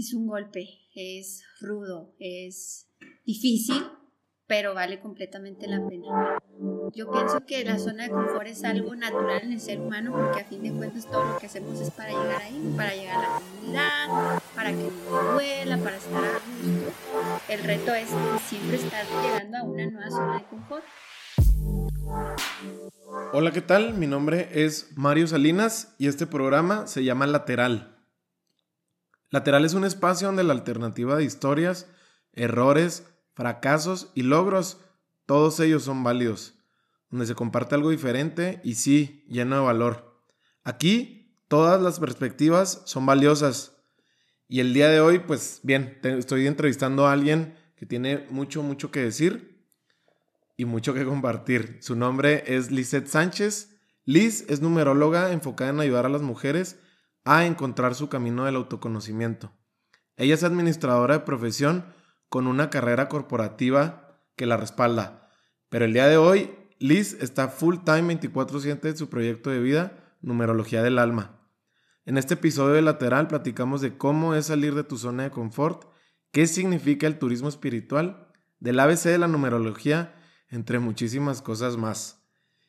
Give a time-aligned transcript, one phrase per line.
[0.00, 2.88] Es un golpe, es rudo, es
[3.26, 3.84] difícil,
[4.46, 6.38] pero vale completamente la pena.
[6.94, 10.40] Yo pienso que la zona de confort es algo natural en el ser humano porque
[10.40, 13.28] a fin de cuentas todo lo que hacemos es para llegar ahí, para llegar a
[13.28, 16.92] la comunidad, para que no duela, para estar a gusto.
[17.50, 18.08] El reto es
[18.48, 20.84] siempre estar llegando a una nueva zona de confort.
[23.34, 23.92] Hola, ¿qué tal?
[23.92, 27.99] Mi nombre es Mario Salinas y este programa se llama Lateral.
[29.30, 31.86] Lateral es un espacio donde la alternativa de historias,
[32.32, 34.80] errores, fracasos y logros,
[35.24, 36.54] todos ellos son válidos,
[37.10, 40.20] donde se comparte algo diferente y sí, lleno de valor.
[40.64, 43.76] Aquí, todas las perspectivas son valiosas.
[44.48, 48.90] Y el día de hoy, pues bien, estoy entrevistando a alguien que tiene mucho, mucho
[48.90, 49.64] que decir
[50.56, 51.78] y mucho que compartir.
[51.80, 53.76] Su nombre es Lizeth Sánchez.
[54.04, 56.78] Liz es numeróloga enfocada en ayudar a las mujeres
[57.24, 59.52] a encontrar su camino del autoconocimiento.
[60.16, 61.84] Ella es administradora de profesión
[62.28, 65.30] con una carrera corporativa que la respalda.
[65.68, 70.16] Pero el día de hoy, Liz está full time 24/7 en su proyecto de vida,
[70.22, 71.38] Numerología del Alma.
[72.04, 75.84] En este episodio de Lateral platicamos de cómo es salir de tu zona de confort,
[76.32, 80.14] qué significa el turismo espiritual, del ABC de la numerología,
[80.48, 82.26] entre muchísimas cosas más.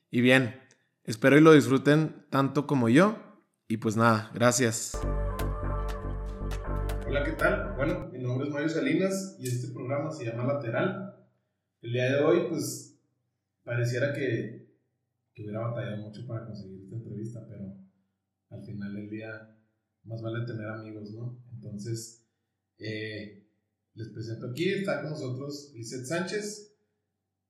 [0.10, 0.62] Y bien,
[1.04, 3.31] espero y lo disfruten tanto como yo
[3.72, 5.00] y pues nada, gracias.
[7.08, 7.74] Hola, ¿qué tal?
[7.78, 11.16] Bueno, mi nombre es Mario Salinas y este programa se llama Lateral.
[11.82, 13.00] El día de hoy, pues,
[13.64, 14.76] pareciera que,
[15.34, 17.78] que hubiera batallado mucho para conseguir esta entrevista, pero
[18.50, 19.58] al final del día
[20.04, 21.42] más vale tener amigos, ¿no?
[21.54, 22.28] Entonces,
[22.78, 23.48] eh,
[23.94, 26.76] les presento aquí, está con nosotros Lizeth Sánchez.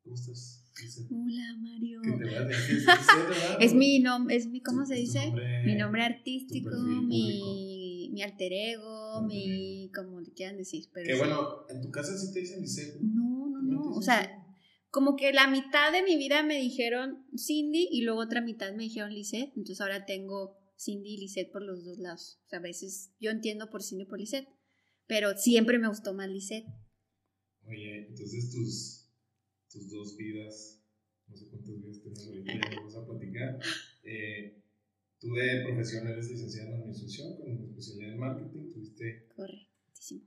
[0.03, 0.60] ¿Cómo estás?
[1.09, 2.01] Hola Mario.
[3.59, 5.33] es, mi nombre, es mi, ¿cómo se dice?
[5.65, 10.85] mi nombre artístico, mi, mi, alter ego, mi, como le quieran decir.
[10.93, 13.01] Pero que bueno, en tu casa sí te dicen Lisette.
[13.01, 13.95] No, no, no.
[13.95, 14.43] O sea,
[14.89, 18.83] como que la mitad de mi vida me dijeron Cindy y luego otra mitad me
[18.83, 19.51] dijeron Lisette.
[19.55, 22.39] Entonces ahora tengo Cindy y Lisette por los dos lados.
[22.45, 24.47] O sea, a veces yo entiendo por Cindy y por Lisette,
[25.07, 26.65] pero siempre me gustó más Lisette.
[27.67, 29.00] Oye, entonces tus
[29.71, 30.83] tus dos vidas,
[31.27, 33.59] no sé cuántas vidas tenemos ahorita, vamos a platicar.
[34.03, 34.61] Eh,
[35.19, 39.27] tú de profesión eres licenciada en administración con especialidad en marketing, tuviste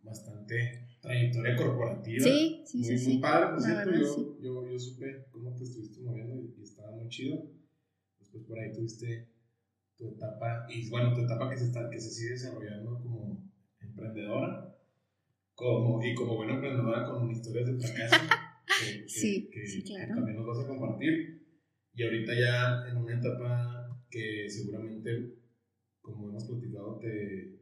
[0.03, 2.25] bastante trayectoria corporativa.
[2.25, 3.09] Sí, sí, muy, sí.
[3.15, 7.09] Muy padre, por cierto, yo, yo, yo, supe cómo te estuviste moviendo y, estaba muy
[7.09, 7.50] chido.
[8.19, 9.28] Después por ahí tuviste
[9.97, 13.50] tu etapa, y bueno, tu etapa que se, está, que se sigue desarrollando como
[13.81, 14.75] emprendedora
[15.54, 18.16] como, y como buena emprendedora con historias de fracaso.
[18.81, 20.15] que, sí, sí, claro.
[20.15, 21.43] también nos vas a compartir.
[21.95, 25.35] Y ahorita ya en una etapa que seguramente,
[26.01, 27.61] como hemos platicado, te,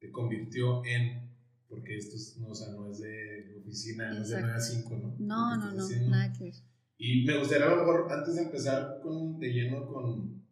[0.00, 1.30] te convirtió en,
[1.68, 4.96] porque esto no, o sea, no es de oficina, no es de 9 a 5,
[4.96, 5.16] ¿no?
[5.18, 6.54] No, no, no, nada que ver.
[6.96, 10.44] Y me gustaría a lo mejor, antes de empezar con, de lleno con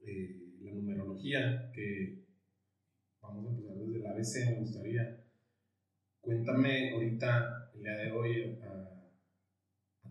[0.00, 2.26] eh, la numerología, que
[3.22, 5.24] vamos a empezar desde el ABC, me gustaría.
[6.20, 8.97] Cuéntame ahorita, el día de hoy, a,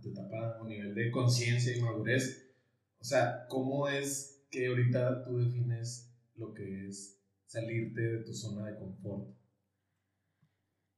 [0.01, 2.51] tu etapa o nivel de conciencia y madurez.
[2.99, 8.67] O sea, ¿cómo es que ahorita tú defines lo que es salirte de tu zona
[8.67, 9.35] de confort?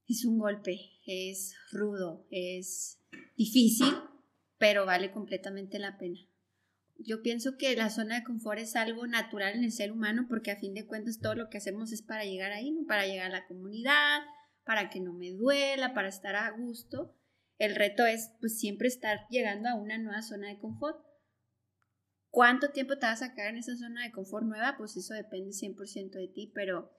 [0.08, 3.00] Es un golpe, es rudo, es
[3.38, 3.94] difícil,
[4.58, 6.20] pero vale completamente la pena.
[6.98, 10.52] Yo pienso que la zona de confort es algo natural en el ser humano porque
[10.52, 12.86] a fin de cuentas todo lo que hacemos es para llegar ahí, ¿no?
[12.86, 14.22] para llegar a la comunidad,
[14.66, 17.16] para que no me duela, para estar a gusto.
[17.60, 20.98] El reto es pues siempre estar llegando a una nueva zona de confort.
[22.30, 24.76] ¿Cuánto tiempo te vas a quedar en esa zona de confort nueva?
[24.78, 26.90] Pues eso depende 100% de ti, pero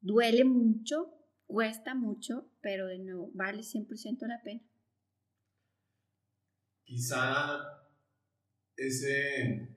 [0.00, 1.12] duele mucho,
[1.46, 4.62] cuesta mucho, pero de nuevo, vale 100% la pena.
[6.84, 7.58] Quizá
[8.76, 9.76] ese,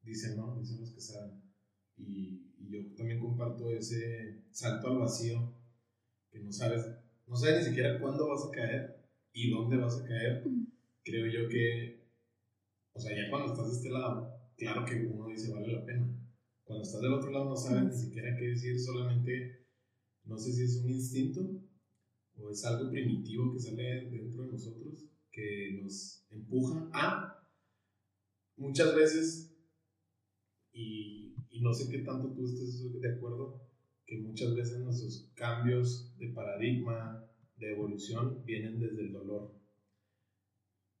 [0.00, 0.58] dicen, ¿no?
[0.58, 1.42] Dicen los que saben,
[1.98, 5.60] y, y yo también comparto ese salto al vacío,
[6.30, 6.86] que no sabes,
[7.26, 8.99] no sabes ni siquiera cuándo vas a caer,
[9.32, 10.44] y dónde vas a caer,
[11.04, 12.04] creo yo que,
[12.92, 16.06] o sea, ya cuando estás de este lado, claro que uno dice vale la pena.
[16.64, 19.66] Cuando estás del otro lado no sabes ni siquiera qué decir, solamente,
[20.24, 21.60] no sé si es un instinto
[22.36, 27.40] o es algo primitivo que sale dentro de nosotros que nos empuja a
[28.56, 29.56] muchas veces,
[30.72, 33.60] y, y no sé qué tanto tú estés de acuerdo,
[34.06, 37.24] que muchas veces nuestros cambios de paradigma,
[37.60, 39.54] de evolución vienen desde el dolor.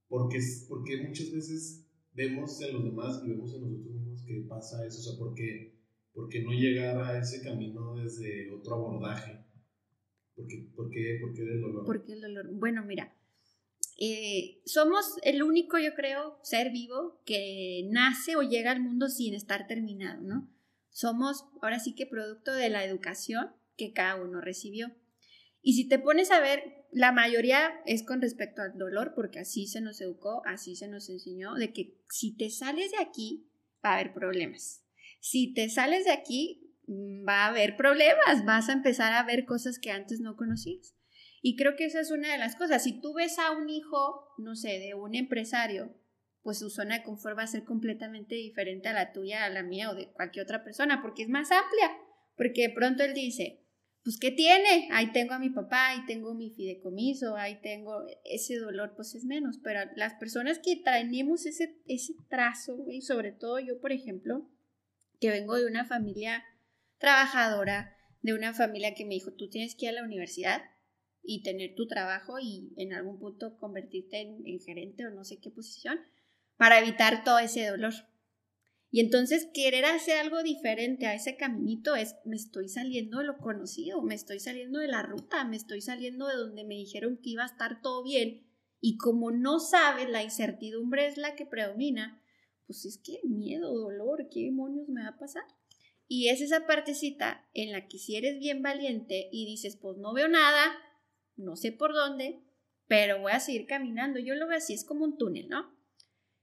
[0.08, 4.86] Porque, porque muchas veces vemos en los demás y vemos en nosotros mismos que pasa
[4.86, 5.74] eso, o sea, porque
[6.12, 9.44] ¿por qué no llegar a ese camino desde otro abordaje?
[10.34, 10.90] ¿Por qué, por
[11.34, 11.84] qué, del dolor?
[11.84, 12.48] ¿Por qué el dolor?
[12.52, 13.14] Bueno, mira,
[13.98, 19.34] eh, somos el único, yo creo, ser vivo que nace o llega al mundo sin
[19.34, 20.48] estar terminado, ¿no?
[20.90, 24.90] Somos ahora sí que producto de la educación que cada uno recibió.
[25.62, 29.66] Y si te pones a ver, la mayoría es con respecto al dolor, porque así
[29.66, 33.48] se nos educó, así se nos enseñó, de que si te sales de aquí,
[33.84, 34.84] va a haber problemas.
[35.20, 39.44] Si te sales de aquí, mm, va a haber problemas, vas a empezar a ver
[39.44, 40.94] cosas que antes no conocías.
[41.42, 42.82] Y creo que esa es una de las cosas.
[42.82, 45.94] Si tú ves a un hijo, no sé, de un empresario,
[46.42, 49.62] pues su zona de confort va a ser completamente diferente a la tuya, a la
[49.62, 51.90] mía o de cualquier otra persona, porque es más amplia.
[52.36, 53.59] Porque de pronto él dice,
[54.02, 54.88] pues ¿qué tiene?
[54.92, 59.24] Ahí tengo a mi papá, ahí tengo mi fideicomiso, ahí tengo ese dolor, pues es
[59.24, 59.58] menos.
[59.62, 64.48] Pero las personas que traemos ese, ese trazo, y sobre todo yo, por ejemplo,
[65.20, 66.42] que vengo de una familia
[66.98, 70.62] trabajadora, de una familia que me dijo, tú tienes que ir a la universidad
[71.22, 75.38] y tener tu trabajo y en algún punto convertirte en, en gerente o no sé
[75.40, 76.00] qué posición
[76.56, 77.92] para evitar todo ese dolor.
[78.92, 83.38] Y entonces querer hacer algo diferente a ese caminito es, me estoy saliendo de lo
[83.38, 87.30] conocido, me estoy saliendo de la ruta, me estoy saliendo de donde me dijeron que
[87.30, 88.46] iba a estar todo bien.
[88.80, 92.20] Y como no sabes, la incertidumbre es la que predomina,
[92.66, 95.44] pues es que miedo, dolor, ¿qué demonios me va a pasar?
[96.08, 100.12] Y es esa partecita en la que si eres bien valiente y dices, pues no
[100.12, 100.76] veo nada,
[101.36, 102.42] no sé por dónde,
[102.88, 104.18] pero voy a seguir caminando.
[104.18, 105.79] Yo lo veo así, es como un túnel, ¿no?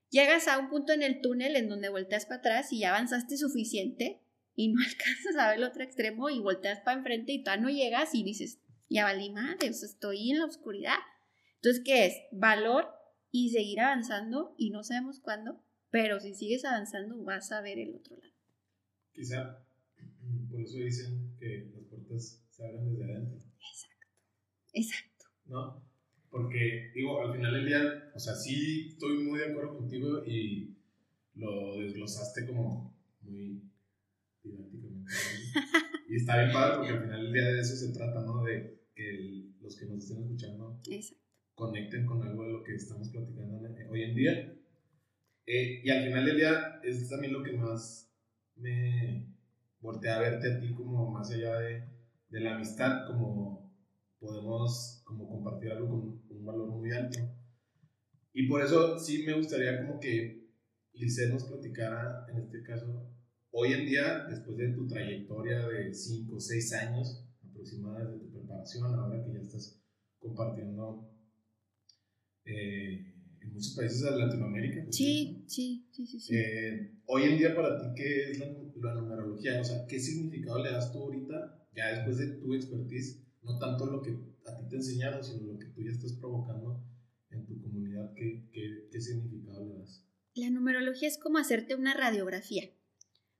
[0.09, 3.37] Llegas a un punto en el túnel en donde volteas para atrás y ya avanzaste
[3.37, 4.21] suficiente
[4.55, 7.69] y no alcanzas a ver el otro extremo y volteas para enfrente y todavía no
[7.69, 8.59] llegas y dices,
[8.89, 10.97] ya valí madre, o sea, estoy en la oscuridad.
[11.55, 12.13] Entonces, ¿qué es?
[12.31, 12.87] Valor
[13.31, 17.95] y seguir avanzando y no sabemos cuándo, pero si sigues avanzando vas a ver el
[17.95, 18.33] otro lado.
[19.11, 19.65] Quizá
[20.49, 23.37] por eso dicen que las puertas se abren desde adentro.
[23.37, 24.07] Exacto,
[24.73, 25.25] exacto.
[25.45, 25.86] ¿No?
[26.37, 30.77] Porque, digo, al final del día, o sea, sí estoy muy de acuerdo contigo y
[31.33, 33.63] lo desglosaste como muy
[34.43, 35.11] didácticamente.
[36.09, 38.43] y está bien padre porque al final del día de eso se trata, ¿no?
[38.43, 40.79] De que los que nos estén escuchando
[41.55, 44.53] conecten con algo de lo que estamos platicando hoy en día.
[45.47, 48.13] Eh, y al final del día es también lo que más
[48.57, 49.25] me
[49.79, 51.83] voltea a verte a ti como más allá de,
[52.29, 53.67] de la amistad, como
[54.19, 57.19] podemos como compartir algo con valor muy alto.
[58.33, 60.47] Y por eso sí me gustaría como que
[60.93, 63.11] Lice nos platicara, en este caso,
[63.51, 68.31] hoy en día, después de tu trayectoria de 5 o 6 años aproximadamente de tu
[68.31, 69.79] preparación, ahora que ya estás
[70.17, 71.07] compartiendo
[72.45, 74.85] eh, en muchos países de Latinoamérica.
[74.91, 76.35] Sí, sí, sí, sí.
[76.35, 79.61] Eh, hoy en día para ti, ¿qué es la, la numerología?
[79.61, 83.85] O sea, ¿qué significado le das tú ahorita, ya después de tu expertise, no tanto
[83.85, 84.17] lo que
[84.47, 86.83] a ti te enseñaron, sino lo que tú ya estás provocando
[87.29, 90.05] en tu comunidad, ¿qué, qué, qué significado le das?
[90.35, 92.69] La numerología es como hacerte una radiografía.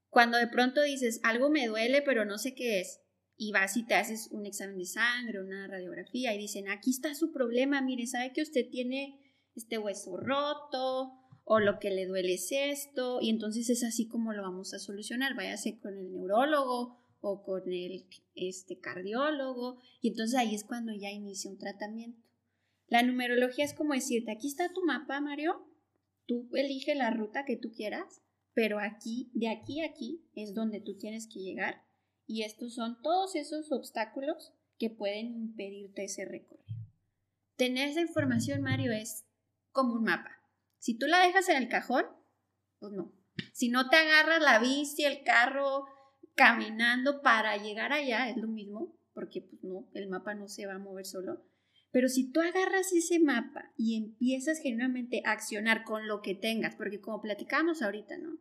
[0.10, 3.02] Cuando de pronto dices, algo me duele, pero no sé qué es,
[3.38, 7.14] y vas y te haces un examen de sangre, una radiografía, y dicen, aquí está
[7.14, 9.20] su problema, mire, sabe que usted tiene
[9.56, 11.14] este hueso roto,
[11.44, 14.80] o lo que le duele es esto, y entonces es así como lo vamos a
[14.80, 20.94] solucionar, váyase con el neurólogo o con el este, cardiólogo, y entonces ahí es cuando
[20.94, 22.22] ya inicia un tratamiento.
[22.88, 25.68] La numerología es como decirte, aquí está tu mapa, Mario,
[26.26, 28.22] tú elige la ruta que tú quieras,
[28.54, 31.84] pero aquí, de aquí a aquí, es donde tú tienes que llegar,
[32.26, 36.66] y estos son todos esos obstáculos que pueden impedirte ese recorrido.
[37.56, 39.26] Tener esa información, Mario, es
[39.72, 40.32] como un mapa.
[40.78, 42.06] Si tú la dejas en el cajón,
[42.80, 43.14] pues no.
[43.54, 45.86] Si no te agarras la bici, el carro,
[46.38, 50.76] caminando para llegar allá, es lo mismo, porque pues no, el mapa no se va
[50.76, 51.44] a mover solo.
[51.92, 56.76] Pero si tú agarras ese mapa y empiezas genuinamente a accionar con lo que tengas,
[56.76, 58.38] porque como platicamos ahorita, ¿no?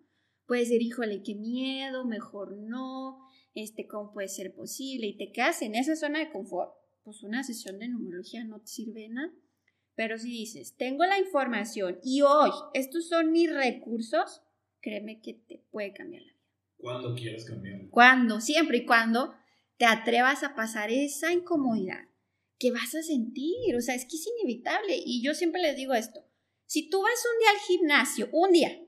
[0.47, 3.19] Puedes decir, híjole, qué miedo, mejor no,
[3.55, 5.07] este, ¿cómo puede ser posible?
[5.07, 8.67] Y te quedas en esa zona de confort, pues una sesión de numerología no te
[8.67, 9.33] sirve de nada.
[9.95, 14.43] Pero si dices, tengo la información y hoy estos son mis recursos,
[14.83, 16.36] créeme que te puede cambiar la
[16.77, 17.89] cuando quieras cambiar.
[17.91, 19.35] Cuando, siempre y cuando
[19.77, 22.09] te atrevas a pasar esa incomodidad
[22.59, 23.75] que vas a sentir.
[23.77, 24.97] O sea, es que es inevitable.
[25.05, 26.21] Y yo siempre les digo esto.
[26.67, 28.81] Si tú vas un día al gimnasio, un día,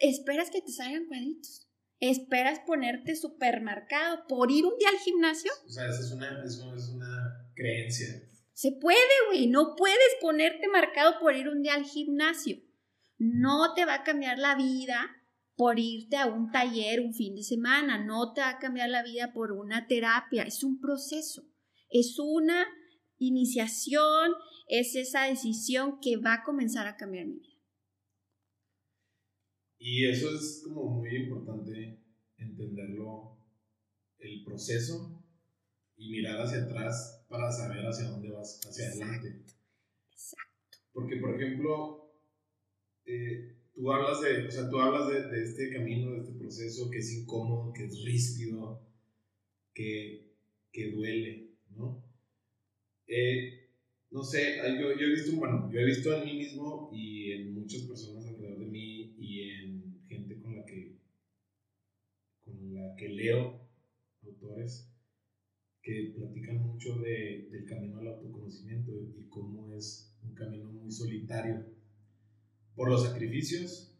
[0.00, 1.66] esperas que te salgan cuadritos.
[1.98, 5.52] Esperas ponerte supermercado por ir un día al gimnasio.
[5.66, 8.06] O sea, esa es una, es una creencia.
[8.54, 9.48] Se puede, güey.
[9.48, 12.58] No puedes ponerte marcado por ir un día al gimnasio.
[13.18, 15.19] No te va a cambiar la vida
[15.60, 19.02] por irte a un taller un fin de semana, no te va a cambiar la
[19.02, 21.42] vida por una terapia, es un proceso,
[21.90, 22.66] es una
[23.18, 24.32] iniciación,
[24.68, 27.58] es esa decisión que va a comenzar a cambiar mi vida.
[29.78, 32.06] Y eso es como muy importante
[32.38, 33.36] entenderlo,
[34.18, 35.22] el proceso
[35.94, 39.44] y mirar hacia atrás para saber hacia dónde vas, hacia adelante.
[40.10, 40.78] Exacto.
[40.94, 42.14] Porque, por ejemplo,
[43.04, 46.98] eh, tú hablas de, o sea, tú hablas de, este camino, de este proceso que
[46.98, 48.86] es incómodo, que es ríspido,
[49.74, 50.34] que,
[50.72, 52.04] que duele, ¿no?
[53.06, 53.68] Eh,
[54.10, 57.54] no sé, yo, yo, he visto, bueno, yo he visto en mí mismo y en
[57.54, 60.98] muchas personas alrededor de mí y en gente con la que,
[62.40, 63.68] con la que leo
[64.24, 64.90] autores
[65.82, 71.79] que platican mucho de, del camino al autoconocimiento y cómo es un camino muy solitario
[72.80, 73.94] por los sacrificios,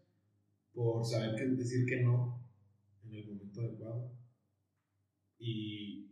[0.73, 2.43] por saber qué decir que no
[3.05, 4.11] en el momento adecuado
[5.39, 6.09] y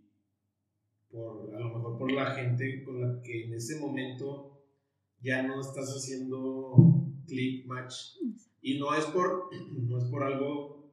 [1.11, 4.61] por a lo mejor por la gente con la que en ese momento
[5.23, 6.75] ya no estás haciendo
[7.27, 8.19] click match
[8.61, 10.93] y no es por no es por algo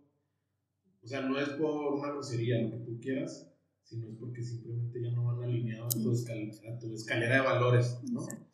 [1.03, 3.53] o sea no es por una grosería lo que tú quieras
[3.83, 7.99] sino es porque simplemente ya no van alineados a tu, a tu escalera de valores
[8.09, 8.21] ¿no?
[8.21, 8.44] Exacto.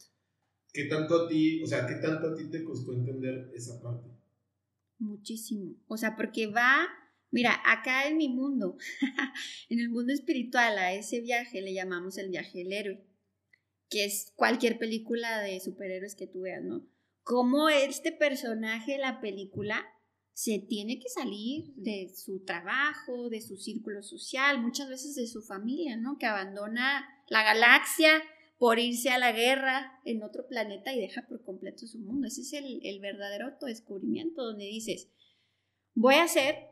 [0.74, 4.10] ¿Qué tanto a ti, o sea, qué tanto a ti te costó entender esa parte?
[5.00, 5.75] Muchísimo.
[5.88, 6.88] O sea, porque va,
[7.30, 8.78] mira, acá en mi mundo,
[9.70, 13.06] en el mundo espiritual, a ese viaje le llamamos el viaje del héroe,
[13.90, 16.88] que es cualquier película de superhéroes que tú veas, ¿no?
[17.24, 19.86] Cómo este personaje de la película
[20.34, 25.42] se tiene que salir de su trabajo, de su círculo social, muchas veces de su
[25.42, 26.18] familia, ¿no?
[26.18, 28.24] Que abandona la galaxia
[28.62, 32.27] por irse a la guerra en otro planeta y deja por completo su mundo.
[32.27, 35.10] Ese es el, el verdadero autodescubrimiento donde dices,
[35.96, 36.68] voy a hacer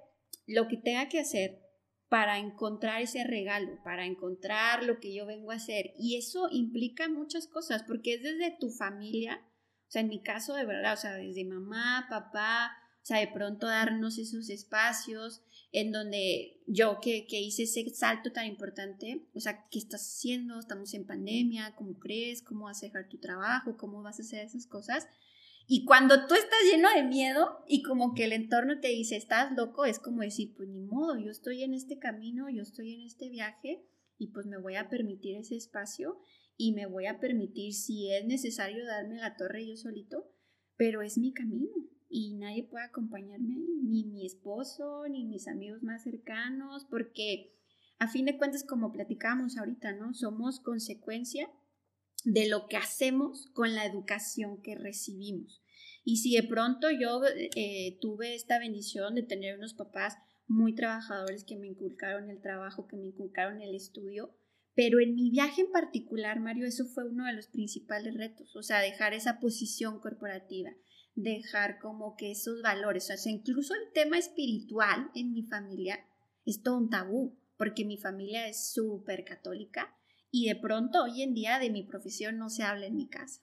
[0.45, 1.63] lo que tenga que hacer
[2.07, 5.93] para encontrar ese regalo, para encontrar lo que yo vengo a hacer.
[5.97, 9.41] Y eso implica muchas cosas, porque es desde tu familia,
[9.87, 13.29] o sea, en mi caso de verdad, o sea, desde mamá, papá, o sea, de
[13.29, 19.39] pronto darnos esos espacios, en donde yo que, que, hice ese salto tan importante, o
[19.39, 20.59] sea, ¿qué estás haciendo?
[20.59, 22.41] Estamos en pandemia, ¿cómo crees?
[22.41, 23.77] ¿Cómo vas a dejar tu trabajo?
[23.77, 25.07] ¿Cómo vas a hacer esas cosas?
[25.67, 29.51] Y cuando tú estás lleno de miedo y como que el entorno te dice, estás
[29.55, 33.01] loco, es como decir, pues ni modo, yo estoy en este camino, yo estoy en
[33.01, 33.85] este viaje
[34.17, 36.19] y pues me voy a permitir ese espacio
[36.57, 40.33] y me voy a permitir, si es necesario, darme la torre yo solito,
[40.75, 41.69] pero es mi camino
[42.09, 47.53] y nadie puede acompañarme ni mi esposo, ni mis amigos más cercanos, porque
[47.99, 50.13] a fin de cuentas, como platicábamos ahorita, ¿no?
[50.13, 51.49] Somos consecuencia
[52.23, 55.61] de lo que hacemos con la educación que recibimos.
[56.03, 57.21] Y si de pronto yo
[57.55, 62.87] eh, tuve esta bendición de tener unos papás muy trabajadores que me inculcaron el trabajo,
[62.87, 64.35] que me inculcaron el estudio,
[64.73, 68.63] pero en mi viaje en particular, Mario, eso fue uno de los principales retos, o
[68.63, 70.71] sea, dejar esa posición corporativa,
[71.23, 75.99] dejar como que esos valores, o sea, incluso el tema espiritual en mi familia
[76.45, 79.95] es todo un tabú, porque mi familia es súper católica
[80.31, 83.41] y de pronto hoy en día de mi profesión no se habla en mi casa.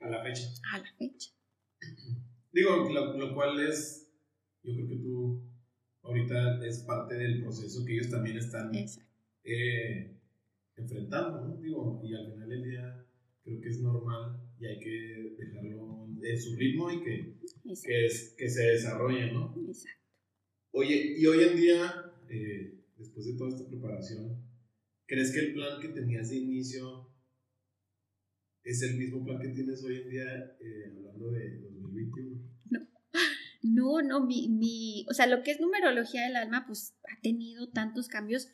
[0.00, 0.48] A la fecha.
[0.72, 1.30] A la fecha.
[2.52, 4.10] Digo, lo, cual es,
[4.62, 5.42] yo creo que tú
[6.02, 8.72] ahorita es parte del proceso que ellos también están
[9.44, 10.20] eh,
[10.76, 11.56] enfrentando, ¿no?
[11.56, 13.06] Digo, y al final del día
[13.42, 17.34] creo que es normal y hay que dejarlo en su ritmo y que,
[17.84, 19.54] que, es, que, se desarrolle, ¿no?
[19.66, 20.00] Exacto.
[20.70, 24.40] Oye, y hoy en día, eh, después de toda esta preparación,
[25.06, 27.08] ¿crees que el plan que tenías de inicio
[28.62, 32.40] es el mismo plan que tienes hoy en día eh, hablando de 2021?
[32.70, 32.80] No.
[33.64, 37.70] No, no, mi, mi, o sea, lo que es numerología del alma, pues ha tenido
[37.70, 38.48] tantos cambios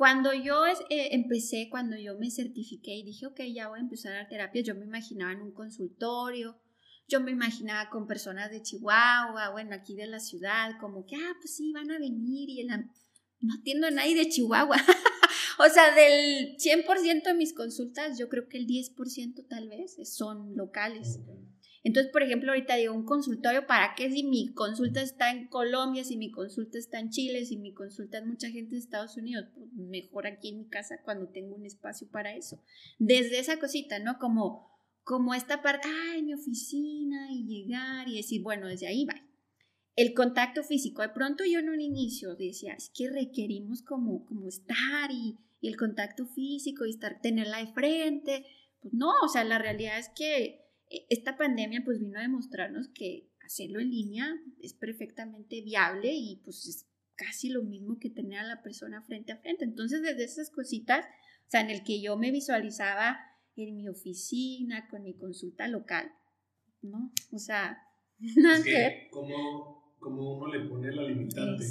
[0.00, 4.14] cuando yo eh, empecé, cuando yo me certifiqué y dije, ok, ya voy a empezar
[4.14, 6.58] a dar terapia, yo me imaginaba en un consultorio,
[7.06, 11.34] yo me imaginaba con personas de Chihuahua, bueno, aquí de la ciudad, como que, ah,
[11.42, 14.78] pues sí, van a venir y no atiendo a nadie de Chihuahua.
[15.58, 20.56] o sea, del 100% de mis consultas, yo creo que el 10% tal vez son
[20.56, 21.18] locales.
[21.82, 26.04] Entonces, por ejemplo, ahorita digo, un consultorio, ¿para qué si mi consulta está en Colombia,
[26.04, 29.46] si mi consulta está en Chile, si mi consulta es mucha gente de Estados Unidos?
[29.54, 32.62] Pues mejor aquí en mi casa cuando tengo un espacio para eso.
[32.98, 34.18] Desde esa cosita, ¿no?
[34.18, 34.70] Como,
[35.04, 39.14] como esta parte, ay, mi oficina y llegar y decir, bueno, desde ahí va.
[39.96, 41.00] El contacto físico.
[41.00, 45.76] De pronto yo en un inicio decía, es que requerimos como, como estar y, el
[45.76, 48.46] contacto físico y estar, tenerla de frente.
[48.80, 50.69] Pues no, o sea, la realidad es que
[51.08, 56.66] esta pandemia pues vino a demostrarnos que hacerlo en línea es perfectamente viable y pues
[56.66, 59.64] es casi lo mismo que tener a la persona frente a frente.
[59.64, 63.18] Entonces, desde esas cositas, o sea, en el que yo me visualizaba
[63.56, 66.10] en mi oficina, con mi consulta local,
[66.80, 67.12] ¿no?
[67.30, 67.78] O sea,
[68.36, 71.64] nada es que, ¿cómo, uno le pone la limitante?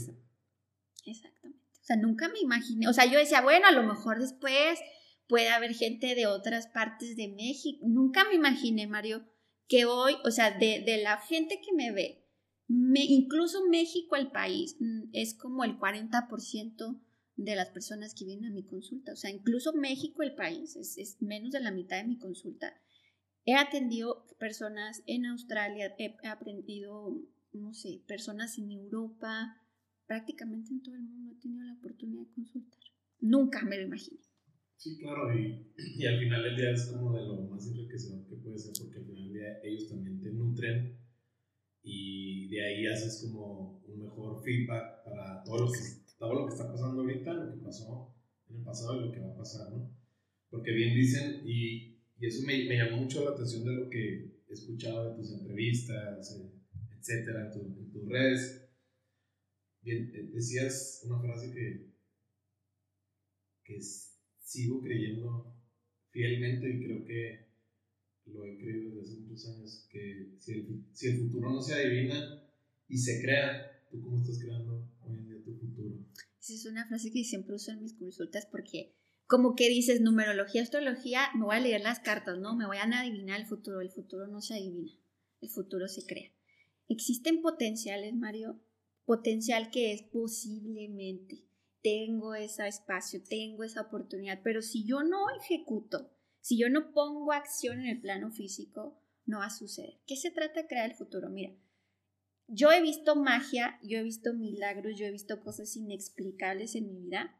[1.06, 1.66] Exactamente.
[1.82, 4.80] O sea, nunca me imaginé, o sea, yo decía, bueno, a lo mejor después
[5.30, 7.86] puede haber gente de otras partes de México.
[7.88, 9.24] Nunca me imaginé, Mario,
[9.68, 12.26] que hoy, o sea, de, la gente que me ve,
[12.68, 17.00] me, incluso México, el país, mm, es como el 40%
[17.36, 19.14] de las personas que vienen a mi consulta.
[19.14, 22.74] O sea, incluso México, el país, es, es menos de la mitad de mi consulta.
[23.46, 27.16] He atendido personas en Australia, he aprendido,
[27.54, 29.56] no sé, personas en Europa,
[30.08, 32.80] prácticamente en todo el mundo he tenido la oportunidad de consultar.
[33.20, 34.29] Nunca me lo imaginé.
[34.80, 38.38] Sí, claro, y, y, al final del día es como de lo más enriquecedor que
[38.38, 40.98] puede ser, porque al final del día ellos también te nutren
[41.84, 45.80] y de ahí haces como un mejor feedback para todo lo que,
[46.18, 48.16] todo lo que está pasando ahorita, lo que pasó
[48.48, 49.92] en el pasado y lo que va a pasar, ¿no?
[50.50, 54.44] Porque bien dicen, y, y eso me, me, llamó mucho la atención de lo que
[54.48, 56.54] he escuchado de tus entrevistas, eh,
[56.98, 58.66] etcétera, en, en tus redes.
[59.82, 61.92] Bien, eh, decías una frase que,
[63.66, 64.09] que es
[64.50, 65.54] sigo creyendo
[66.10, 67.50] fielmente y creo que
[68.26, 71.76] lo he creído desde hace muchos años, que si el, si el futuro no se
[71.76, 72.44] adivina
[72.88, 76.04] y se crea, ¿tú cómo estás creando hoy en día tu futuro?
[76.40, 78.96] Esa es una frase que siempre uso en mis consultas porque
[79.28, 82.56] como que dices numerología, astrología, me voy a leer las cartas, ¿no?
[82.56, 84.94] Me voy a adivinar el futuro, el futuro no se adivina,
[85.42, 86.32] el futuro se crea.
[86.88, 88.60] Existen potenciales, Mario,
[89.06, 91.49] potencial que es posiblemente
[91.82, 97.32] tengo ese espacio, tengo esa oportunidad, pero si yo no ejecuto, si yo no pongo
[97.32, 100.00] acción en el plano físico, no va a suceder.
[100.06, 101.30] ¿Qué se trata de crear el futuro?
[101.30, 101.54] Mira,
[102.48, 106.96] yo he visto magia, yo he visto milagros, yo he visto cosas inexplicables en mi
[106.96, 107.40] vida,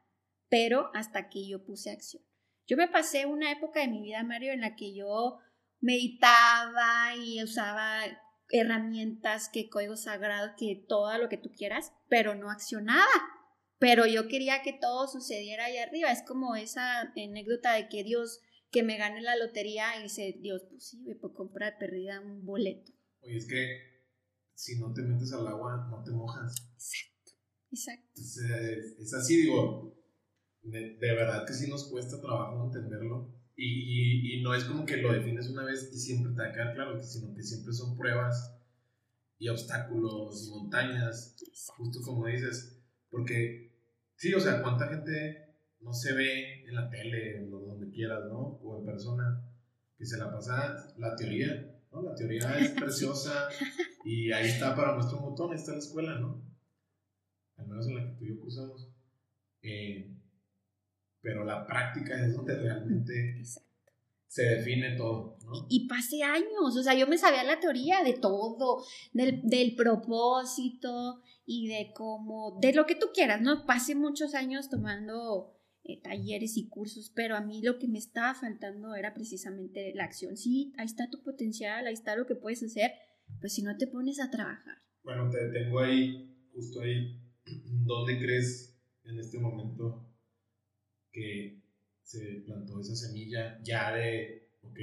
[0.50, 2.24] pero hasta que yo puse acción.
[2.68, 5.40] Yo me pasé una época de mi vida, Mario, en la que yo
[5.80, 8.04] meditaba y usaba
[8.50, 13.08] herramientas, que código sagrado, que todo lo que tú quieras, pero no accionaba
[13.80, 16.12] pero yo quería que todo sucediera ahí arriba.
[16.12, 20.64] Es como esa anécdota de que Dios, que me gane la lotería y dice, Dios,
[20.70, 22.92] pues sí, me puedo comprar perdida un boleto.
[23.22, 23.90] Oye, es que
[24.54, 26.54] si no te metes al agua, no te mojas.
[26.74, 27.32] Exacto,
[27.72, 28.22] exacto.
[29.02, 29.98] Es, así, digo,
[30.62, 33.34] de, verdad que sí nos cuesta trabajo entenderlo.
[33.56, 36.54] Y, y, no es como que lo defines una vez y siempre te va a
[36.54, 38.58] quedar claro, sino que siempre son pruebas
[39.38, 41.36] y obstáculos y montañas,
[41.78, 43.70] justo como dices, porque
[44.20, 48.60] Sí, o sea, ¿cuánta gente no se ve en la tele, o donde quieras, ¿no?
[48.62, 49.50] O en persona,
[49.98, 52.02] que se la pasa la teoría, ¿no?
[52.02, 53.48] La teoría es preciosa
[54.04, 56.46] y ahí está para nuestro botón, ahí está la escuela, ¿no?
[57.56, 58.92] Al menos en la que tú y yo cursamos.
[59.62, 60.18] Eh,
[61.22, 63.42] pero la práctica es donde realmente
[64.30, 65.52] se define todo, ¿no?
[65.70, 71.22] Y, pasé años, o sea, yo me sabía la teoría de todo, del, del propósito,
[71.52, 73.66] y de cómo, de lo que tú quieras, ¿no?
[73.66, 75.52] Pasé muchos años tomando
[75.84, 80.04] eh, talleres y cursos, pero a mí lo que me estaba faltando era precisamente la
[80.04, 80.38] acción.
[80.38, 82.92] Sí, ahí está tu potencial, ahí está lo que puedes hacer,
[83.40, 84.78] pero si no te pones a trabajar.
[85.02, 87.20] Bueno, te tengo ahí, justo ahí,
[87.84, 90.08] ¿dónde crees en este momento
[91.12, 91.64] que
[92.10, 94.80] se plantó esa semilla ya de, ok,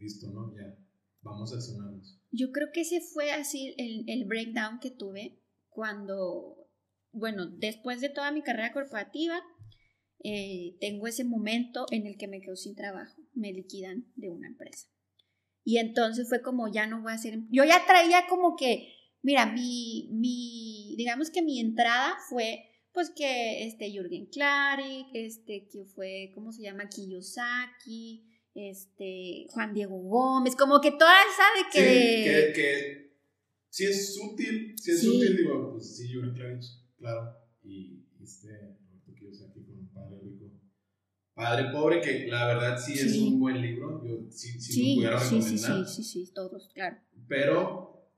[0.00, 0.52] listo, ¿no?
[0.56, 0.76] Ya,
[1.22, 2.18] vamos a accionarnos.
[2.32, 6.66] Yo creo que ese fue así el, el breakdown que tuve cuando,
[7.12, 9.40] bueno, después de toda mi carrera corporativa,
[10.24, 14.48] eh, tengo ese momento en el que me quedo sin trabajo, me liquidan de una
[14.48, 14.88] empresa.
[15.62, 19.46] Y entonces fue como, ya no voy a hacer, yo ya traía como que, mira,
[19.46, 26.30] mi, mi digamos que mi entrada fue, pues que este Jürgen Klarik, este que fue,
[26.32, 26.88] ¿cómo se llama?
[26.88, 32.52] Kiyosaki, este Juan Diego Gómez, como que toda esa de que...
[32.54, 33.04] que
[33.68, 36.64] si es útil, si es útil, digo, pues sí, Jürgen Klarich,
[36.96, 38.78] claro, y, este,
[39.08, 40.52] Roberto aquí con Padre Rico.
[41.34, 45.18] Padre Pobre, que la verdad sí, es un buen libro, yo sí, sí, lo pudiera
[45.18, 45.86] recomendar.
[45.88, 46.98] Sí, sí, sí, sí, todos, claro.
[47.26, 48.08] Pero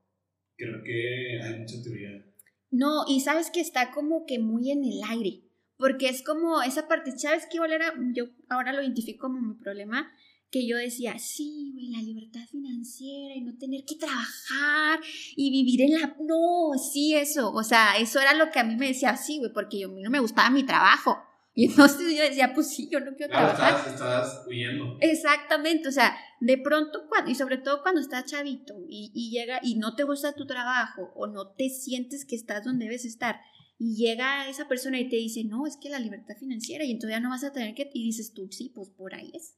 [0.55, 2.26] creo que hay mucha teoría.
[2.69, 5.43] No, y sabes que está como que muy en el aire,
[5.77, 7.93] porque es como esa parte, ¿sabes qué, Valera?
[8.13, 10.11] Yo ahora lo identifico como mi problema,
[10.49, 14.99] que yo decía, sí, güey, la libertad financiera y no tener que trabajar
[15.35, 16.15] y vivir en la...
[16.21, 19.51] No, sí, eso, o sea, eso era lo que a mí me decía, sí, güey,
[19.53, 21.17] porque yo, a mí no me gustaba mi trabajo.
[21.59, 23.91] Y entonces yo decía, pues sí, yo no quiero Claro, trabajar.
[23.91, 24.95] estabas, estabas huyendo.
[25.01, 29.59] Exactamente, o sea, de pronto, cuando, y sobre todo cuando estás chavito y, y llega
[29.63, 33.41] y no te gusta tu trabajo o no te sientes que estás donde debes estar
[33.79, 37.17] y llega esa persona y te dice, no, es que la libertad financiera y entonces
[37.17, 39.57] ya no vas a tener que, y dices tú, sí, pues por ahí es.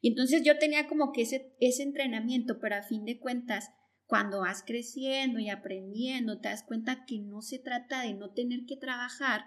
[0.00, 3.70] Y entonces yo tenía como que ese, ese entrenamiento, pero a fin de cuentas,
[4.06, 8.64] cuando vas creciendo y aprendiendo, te das cuenta que no se trata de no tener
[8.66, 9.42] que trabajar,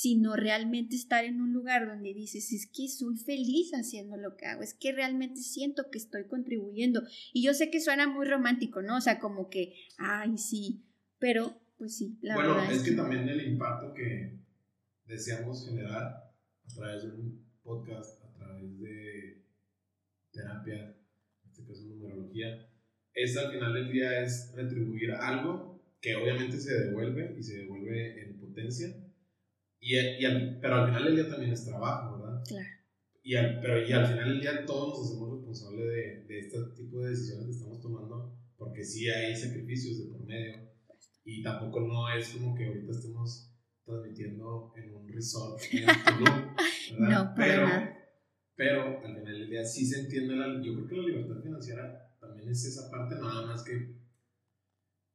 [0.00, 4.46] sino realmente estar en un lugar donde dices, es que soy feliz haciendo lo que
[4.46, 7.02] hago, es que realmente siento que estoy contribuyendo.
[7.32, 8.98] Y yo sé que suena muy romántico, ¿no?
[8.98, 10.84] O sea, como que, ay, sí,
[11.18, 14.38] pero pues sí, la bueno, verdad es que también el impacto que
[15.04, 19.44] deseamos generar a través de un podcast, a través de
[20.30, 20.96] terapia,
[21.42, 22.68] en este caso numerología,
[23.14, 28.22] es al final del día es retribuir algo que obviamente se devuelve y se devuelve
[28.22, 28.94] en potencia,
[29.80, 32.42] y, y al- pero al final del día también es trabajo, ¿verdad?
[32.46, 32.68] Claro.
[33.22, 36.58] Y al, pero y al final del día todos nos hacemos responsables de, de este
[36.76, 40.56] tipo de decisiones que estamos tomando, porque sí hay sacrificios de por medio,
[41.24, 43.52] y tampoco no es como que ahorita estemos
[43.84, 47.24] transmitiendo en un resort en Tulum, ¿verdad?
[47.24, 47.98] No, pero, nada.
[48.56, 52.16] pero al final del día sí se entiende la, yo creo que la libertad financiera
[52.20, 53.94] también es esa parte, nada más que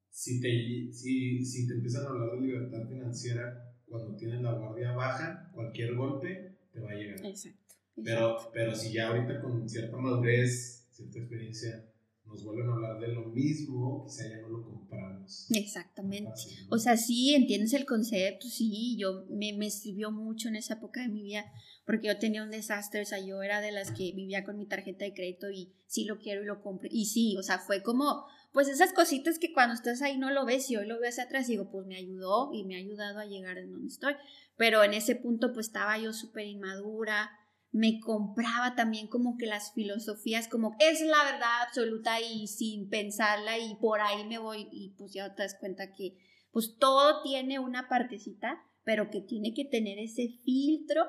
[0.10, 3.62] si te, si, si te empiezan a hablar de libertad financiera
[3.93, 7.23] cuando tienes la guardia baja, cualquier golpe te va a llegar.
[7.23, 7.75] Exacto.
[8.03, 11.86] Pero, pero si ya ahorita con cierta madurez, cierta experiencia,
[12.25, 15.47] nos vuelven a hablar de lo mismo, quizá ya no lo compramos.
[15.51, 16.32] Exactamente.
[16.32, 16.75] Fácil, ¿no?
[16.75, 21.01] O sea, sí, entiendes el concepto, sí, yo me, me sirvió mucho en esa época
[21.01, 21.45] de mi vida
[21.86, 24.65] porque yo tenía un desastre, o sea, yo era de las que vivía con mi
[24.65, 26.88] tarjeta de crédito y sí lo quiero y lo compro.
[26.91, 30.46] Y sí, o sea, fue como, pues esas cositas que cuando estás ahí no lo
[30.46, 33.20] ves y hoy lo ves atrás y digo, pues me ayudó y me ha ayudado
[33.20, 34.16] a llegar en donde estoy.
[34.56, 37.32] Pero en ese punto pues estaba yo súper inmadura,
[37.72, 43.58] me compraba también como que las filosofías como es la verdad absoluta y sin pensarla
[43.58, 46.16] y por ahí me voy y pues ya te das cuenta que
[46.52, 51.04] pues todo tiene una partecita, pero que tiene que tener ese filtro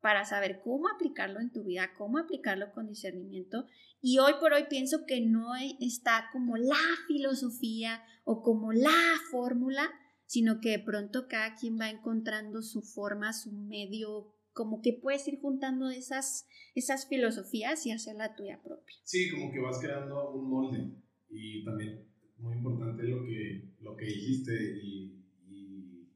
[0.00, 3.66] para saber cómo aplicarlo en tu vida, cómo aplicarlo con discernimiento.
[4.00, 6.76] Y hoy por hoy pienso que no está como la
[7.08, 8.90] filosofía o como la
[9.30, 9.90] fórmula,
[10.26, 15.26] sino que de pronto cada quien va encontrando su forma, su medio, como que puedes
[15.28, 18.96] ir juntando esas, esas filosofías y hacer la tuya propia.
[19.04, 20.92] Sí, como que vas creando un molde.
[21.28, 26.08] Y también muy importante lo que, lo que dijiste y, y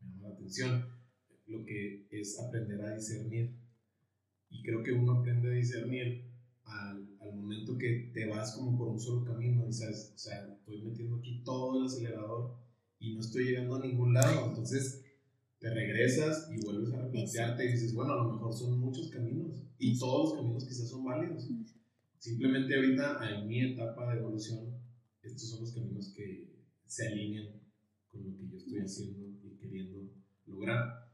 [0.00, 0.84] me llamó la atención,
[1.46, 3.56] lo que es aprender a discernir.
[4.50, 6.29] Y creo que uno aprende a discernir
[6.70, 10.46] al, al momento que te vas como por un solo camino y sabes, o sea,
[10.52, 12.56] estoy metiendo aquí todo el acelerador
[12.98, 14.48] y no estoy llegando a ningún lado.
[14.48, 15.04] Entonces
[15.58, 19.62] te regresas y vuelves a replantearte y dices, bueno, a lo mejor son muchos caminos
[19.78, 21.48] y todos los caminos quizás son válidos.
[22.18, 24.80] Simplemente ahorita en mi etapa de evolución,
[25.22, 26.50] estos son los caminos que
[26.86, 27.60] se alinean
[28.08, 30.10] con lo que yo estoy haciendo y queriendo
[30.46, 31.10] lograr.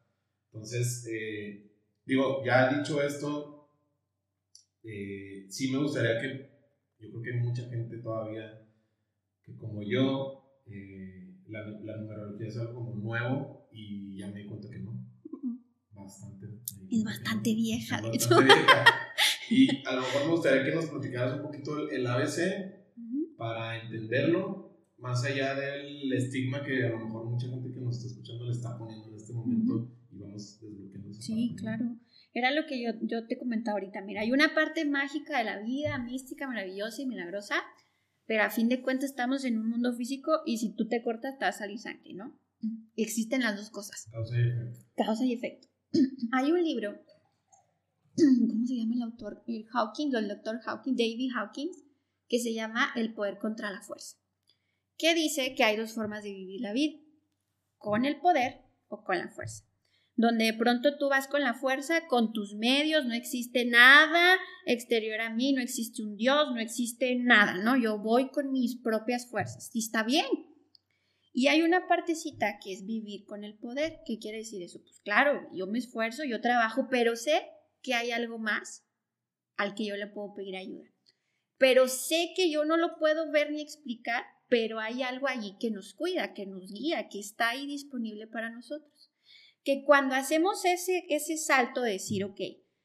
[0.53, 1.71] Entonces, eh,
[2.05, 3.56] digo, ya dicho esto,
[4.87, 6.51] eh, sí me gustaría que,
[6.99, 8.63] yo creo que hay mucha gente todavía
[9.43, 14.47] que como yo, eh, la, la numerología es algo como nuevo y ya me di
[14.47, 15.05] cuenta que no.
[15.93, 16.47] Bastante.
[16.91, 18.29] Es bastante vieja, Es de hecho.
[18.31, 18.85] bastante vieja.
[19.49, 22.41] Y a lo mejor me gustaría que nos platicaras un poquito el, el ABC
[23.37, 28.09] para entenderlo, más allá del estigma que a lo mejor mucha gente que nos está
[28.09, 31.97] escuchando le está poniendo en este momento y vamos desbloqueando Sí, claro.
[32.37, 34.03] Era lo que yo, yo te comentaba ahorita.
[34.03, 37.55] Mira, hay una parte mágica de la vida, mística, maravillosa y milagrosa,
[38.27, 41.39] pero a fin de cuentas estamos en un mundo físico y si tú te cortas
[41.39, 42.39] te va a salir sangre, ¿no?
[42.95, 44.79] Existen las dos cosas, Causa y efecto.
[44.97, 45.69] causa y efecto.
[46.33, 47.01] hay un libro,
[48.17, 49.43] ¿cómo se llama el autor?
[49.47, 51.85] El Hawkins, o el doctor Hawkins, David Hawkins,
[52.29, 54.19] que se llama El poder contra la fuerza,
[54.99, 56.99] que dice que hay dos formas de vivir la vida,
[57.79, 59.66] con el poder o con la fuerza
[60.17, 65.21] donde de pronto tú vas con la fuerza, con tus medios, no existe nada exterior
[65.21, 67.77] a mí, no existe un Dios, no existe nada, ¿no?
[67.77, 70.27] Yo voy con mis propias fuerzas y está bien.
[71.35, 74.01] Y hay una partecita que es vivir con el poder.
[74.07, 74.81] ¿Qué quiere decir eso?
[74.83, 77.47] Pues claro, yo me esfuerzo, yo trabajo, pero sé
[77.83, 78.87] que hay algo más
[79.59, 80.89] al que yo le puedo pedir ayuda.
[81.59, 85.71] Pero sé que yo no lo puedo ver ni explicar, pero hay algo allí que
[85.71, 89.11] nos cuida, que nos guía, que está ahí disponible para nosotros
[89.67, 92.41] que cuando hacemos ese, ese salto de decir, ok,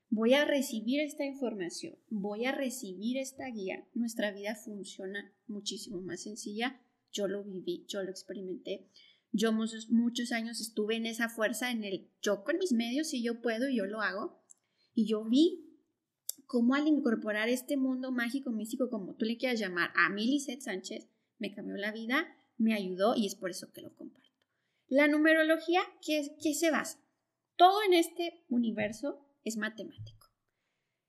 [0.10, 6.24] voy a recibir esta información, voy a recibir esta guía, nuestra vida funciona muchísimo más
[6.24, 6.82] sencilla.
[7.12, 8.90] Yo lo viví, yo lo experimenté.
[9.32, 13.22] Yo muchos, muchos años estuve en esa fuerza, en el yo con mis medios, si
[13.22, 14.42] yo puedo, yo lo hago.
[14.96, 15.78] Y yo vi
[16.48, 21.08] cómo al incorporar este mundo mágico, místico, como tú le quieras llamar, a Milicet Sánchez,
[21.38, 22.26] me cambió la vida,
[22.58, 24.31] me ayudó y es por eso que lo comparto.
[24.92, 27.00] La numerología, ¿qué, se basa?
[27.56, 30.28] Todo en este universo es matemático.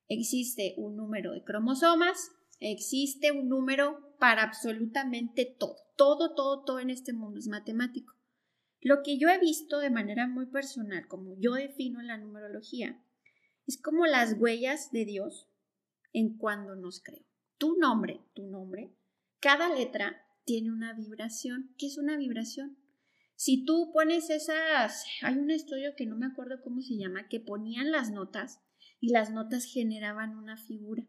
[0.06, 5.74] Existe un número de cromosomas, existe un número para absolutamente todo.
[5.96, 8.14] Todo, todo, todo en este mundo es matemático.
[8.80, 13.04] Lo que yo he visto de manera muy personal, como yo defino la numerología,
[13.66, 15.48] es como las huellas de Dios
[16.12, 17.26] en cuando nos creó.
[17.58, 18.94] Tu nombre, tu nombre,
[19.40, 21.74] cada letra tiene una vibración.
[21.76, 22.78] ¿Qué es una vibración?
[23.44, 27.40] Si tú pones esas, hay un estudio que no me acuerdo cómo se llama, que
[27.40, 28.60] ponían las notas
[29.00, 31.02] y las notas generaban una figura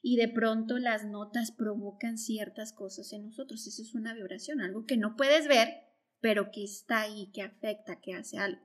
[0.00, 3.66] y de pronto las notas provocan ciertas cosas en nosotros.
[3.66, 5.80] Eso es una vibración, algo que no puedes ver,
[6.20, 8.64] pero que está ahí, que afecta, que hace algo.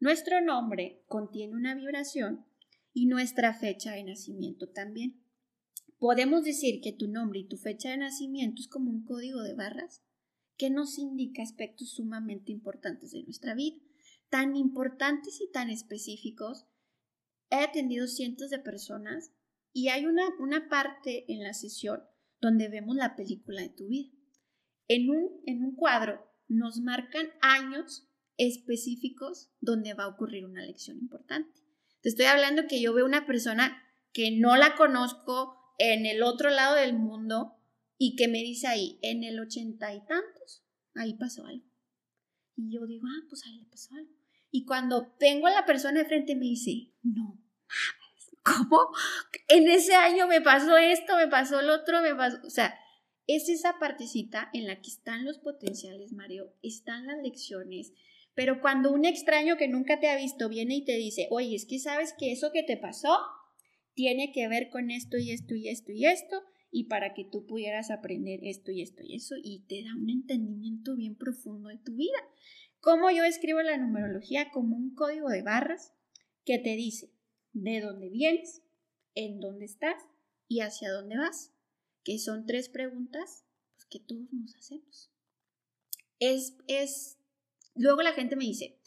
[0.00, 2.44] Nuestro nombre contiene una vibración
[2.92, 5.22] y nuestra fecha de nacimiento también.
[6.00, 9.54] Podemos decir que tu nombre y tu fecha de nacimiento es como un código de
[9.54, 10.02] barras
[10.56, 13.76] que nos indica aspectos sumamente importantes de nuestra vida,
[14.28, 16.66] tan importantes y tan específicos.
[17.50, 19.32] He atendido cientos de personas
[19.72, 22.02] y hay una, una parte en la sesión
[22.40, 24.10] donde vemos la película de tu vida.
[24.88, 30.98] En un, en un cuadro nos marcan años específicos donde va a ocurrir una lección
[30.98, 31.60] importante.
[32.02, 36.50] Te estoy hablando que yo veo una persona que no la conozco en el otro
[36.50, 37.56] lado del mundo
[37.98, 41.66] y que me dice ahí, en el ochenta y tantos, ahí pasó algo.
[42.56, 44.12] Y yo digo, ah, pues ahí le pasó algo.
[44.50, 47.42] Y cuando tengo a la persona de frente me dice, no,
[48.44, 48.88] ¿cómo?
[49.48, 52.78] En ese año me pasó esto, me pasó el otro, me pasó, o sea,
[53.26, 57.92] es esa partecita en la que están los potenciales, Mario, están las lecciones,
[58.34, 61.66] pero cuando un extraño que nunca te ha visto viene y te dice, oye, es
[61.66, 63.18] que sabes que eso que te pasó
[63.94, 66.42] tiene que ver con esto y esto y esto y esto,
[66.76, 70.10] y para que tú pudieras aprender esto y esto y eso, y te da un
[70.10, 72.18] entendimiento bien profundo de tu vida.
[72.80, 75.92] Como yo escribo la numerología como un código de barras
[76.44, 77.12] que te dice
[77.52, 78.64] de dónde vienes,
[79.14, 80.02] en dónde estás
[80.48, 81.54] y hacia dónde vas,
[82.02, 85.12] que son tres preguntas pues, que todos nos hacemos.
[86.18, 87.18] Es, es
[87.76, 88.80] Luego la gente me dice,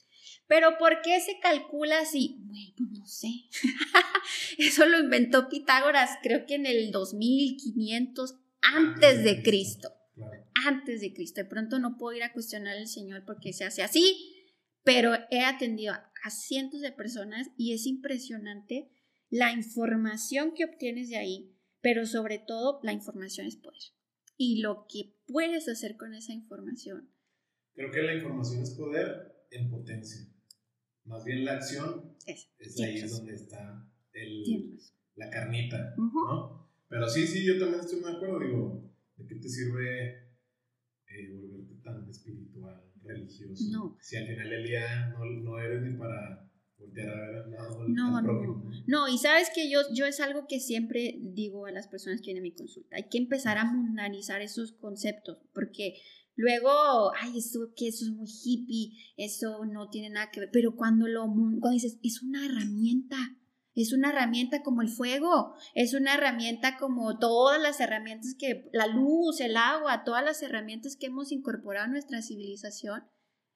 [0.47, 2.38] pero ¿por qué se calcula así?
[2.45, 3.27] Bueno, pues no sé.
[4.57, 9.93] Eso lo inventó Pitágoras, creo que en el 2500 antes de Cristo.
[10.65, 11.41] Antes de Cristo.
[11.41, 14.33] De pronto no puedo ir a cuestionar al Señor porque se hace así,
[14.83, 18.89] pero he atendido a cientos de personas y es impresionante
[19.29, 23.81] la información que obtienes de ahí, pero sobre todo la información es poder.
[24.38, 27.10] Y lo que puedes hacer con esa información
[27.77, 30.27] Creo que la información es poder en potencia.
[31.07, 32.49] Más bien la acción es,
[32.81, 34.77] ahí donde está el,
[35.15, 36.69] la carnita, ¿no?
[36.89, 38.39] Pero sí, sí, yo también estoy de acuerdo.
[38.39, 40.09] Digo, ¿de qué te sirve
[41.07, 43.63] eh, volverte tan espiritual, religioso?
[43.71, 43.97] No.
[44.01, 47.87] Si al final del día no, no eres ni para voltear a ver al lado
[47.87, 51.87] no, no, no, y sabes que yo, yo es algo que siempre digo a las
[51.87, 52.97] personas que vienen a mi consulta.
[52.97, 55.95] Hay que empezar a mundanizar esos conceptos, porque
[56.38, 60.76] Luego, ay, eso que eso es muy hippie, eso no tiene nada que ver, pero
[60.76, 63.17] cuando lo cuando dices, es una herramienta,
[63.73, 68.86] es una herramienta como el fuego, es una herramienta como todas las herramientas que la
[68.86, 73.04] luz, el agua, todas las herramientas que hemos incorporado a nuestra civilización.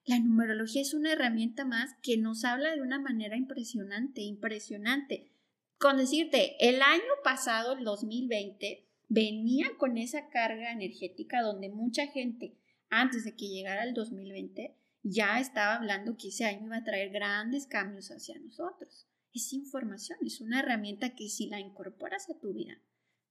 [0.04, 5.30] La numerología es una herramienta más que nos habla de una manera impresionante, impresionante.
[5.78, 12.56] Con decirte, el año pasado, el 2020, venía con esa carga energética donde mucha gente
[12.92, 17.10] antes de que llegara el 2020, ya estaba hablando que ese año iba a traer
[17.10, 19.08] grandes cambios hacia nosotros.
[19.32, 22.78] Es información, es una herramienta que si la incorporas a tu vida,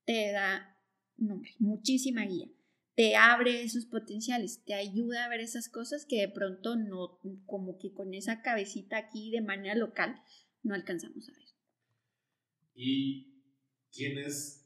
[0.04, 0.76] te da
[1.60, 2.50] muchísima guía,
[2.96, 7.78] te abre esos potenciales, te ayuda a ver esas cosas que de pronto no, como
[7.78, 10.20] que con esa cabecita aquí de manera local,
[10.64, 11.48] no alcanzamos a ver.
[12.74, 13.44] ¿Y
[13.92, 14.61] quiénes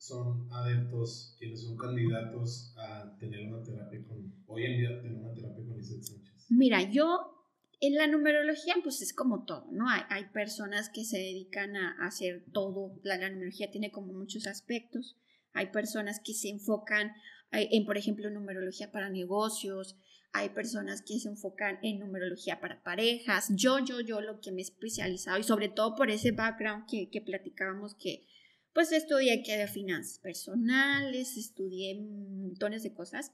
[0.00, 5.34] son adeptos, quienes son candidatos a tener una terapia con, hoy en día tener una
[5.34, 6.46] terapia con Lizeth Sánchez?
[6.48, 7.46] Mira, yo
[7.80, 9.90] en la numerología pues es como todo, ¿no?
[9.90, 15.18] Hay, hay personas que se dedican a, hacer todo, la, numerología tiene como muchos aspectos,
[15.52, 17.12] hay personas que se enfocan
[17.52, 19.98] en, por ejemplo, numerología para negocios,
[20.32, 24.60] hay personas que se enfocan en numerología para parejas, yo, yo, yo lo que me
[24.60, 28.26] he especializado y sobre todo por ese background que, que platicábamos que
[28.72, 33.32] pues estudié que de finanzas personales, estudié montones de cosas.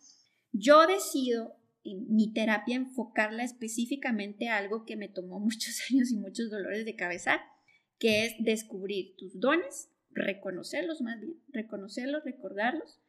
[0.53, 6.51] Yo decido mi terapia enfocarla específicamente a algo que me tomó muchos años y muchos
[6.51, 7.40] dolores de cabeza,
[7.99, 13.01] que es descubrir tus dones, reconocerlos más bien, reconocerlos, recordarlos,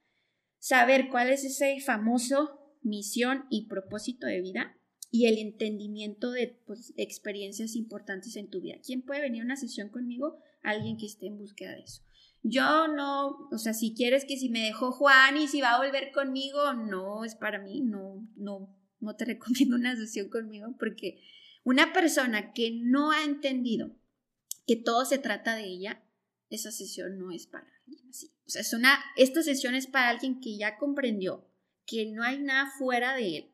[0.60, 4.78] saber cuál es ese famoso misión y propósito de vida
[5.10, 8.76] y el entendimiento de pues, experiencias importantes en tu vida.
[8.86, 10.38] ¿Quién puede venir a una sesión conmigo?
[10.62, 12.04] Alguien que esté en búsqueda de eso.
[12.44, 15.84] Yo no, o sea, si quieres que si me dejó Juan y si va a
[15.84, 21.22] volver conmigo, no es para mí, no, no, no te recomiendo una sesión conmigo porque
[21.64, 23.96] una persona que no ha entendido
[24.66, 26.04] que todo se trata de ella,
[26.50, 28.34] esa sesión no es para alguien así.
[28.46, 31.46] O sea, es una, esta sesión es para alguien que ya comprendió
[31.86, 33.52] que no hay nada fuera de él,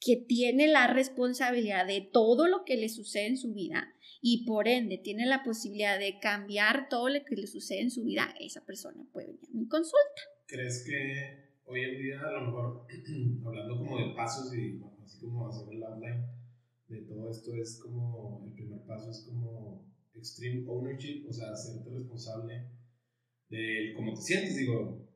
[0.00, 3.93] que tiene la responsabilidad de todo lo que le sucede en su vida
[4.26, 8.04] y por ende tiene la posibilidad de cambiar todo lo que le sucede en su
[8.04, 10.22] vida, esa persona puede venir a mi consulta.
[10.46, 12.86] ¿Crees que hoy en día, a lo mejor,
[13.44, 16.24] hablando como de pasos y así como hacer el outline
[16.88, 21.90] de todo esto, es como, el primer paso es como extreme ownership, o sea, hacerte
[21.90, 22.70] responsable
[23.50, 25.06] de cómo te sientes, digo,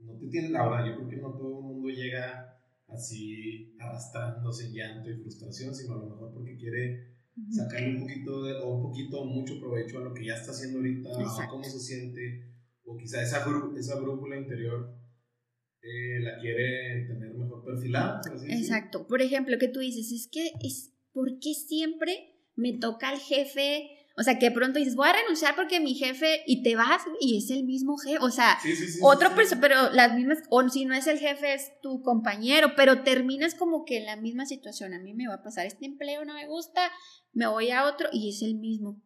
[0.00, 4.72] no te tienes, ahora yo creo que no todo el mundo llega así arrastrándose en
[4.72, 7.15] llanto y frustración, sino a lo mejor porque quiere
[7.50, 10.78] sacarle un poquito de, o un poquito mucho provecho a lo que ya está haciendo
[10.78, 13.44] ahorita, a cómo se siente, o quizá esa,
[13.76, 14.96] esa brújula interior
[15.82, 18.20] eh, la quiere tener mejor perfilada.
[18.48, 19.06] Exacto.
[19.06, 23.90] Por ejemplo, que tú dices, es que es, ¿por qué siempre me toca el jefe
[24.18, 27.36] o sea, que pronto dices, voy a renunciar porque mi jefe, y te vas, y
[27.36, 28.18] es el mismo jefe.
[28.22, 28.56] O sea,
[29.02, 33.02] otro persona, pero las mismas, o si no es el jefe, es tu compañero, pero
[33.02, 34.94] terminas como que en la misma situación.
[34.94, 36.80] A mí me va a pasar este empleo, no me gusta,
[37.34, 39.02] me voy a otro, y es el mismo.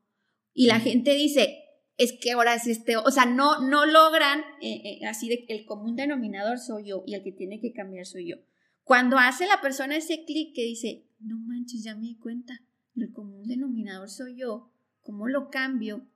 [0.53, 1.59] Y la gente dice,
[1.97, 5.65] es que ahora es este, o sea, no, no logran, eh, eh, así de el
[5.65, 8.37] común denominador soy yo, y el que tiene que cambiar soy yo.
[8.85, 12.61] Cuando hace la persona ese clic que dice, no manches, ya me di cuenta,
[12.95, 14.71] el común denominador soy yo
[15.11, 16.07] cómo lo cambio,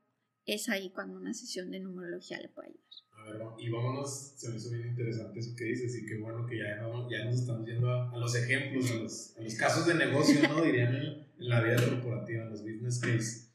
[0.47, 2.85] es ahí cuando una sesión de numerología le puede ayudar.
[3.11, 6.47] A ver, y vámonos, se me hizo bien interesante eso que dices y qué bueno
[6.47, 6.81] que ya,
[7.11, 10.63] ya nos estamos yendo a, los ejemplos, a los, a los, casos de negocio, ¿no?
[10.65, 13.49] Dirían en, la vida corporativa, en los business case.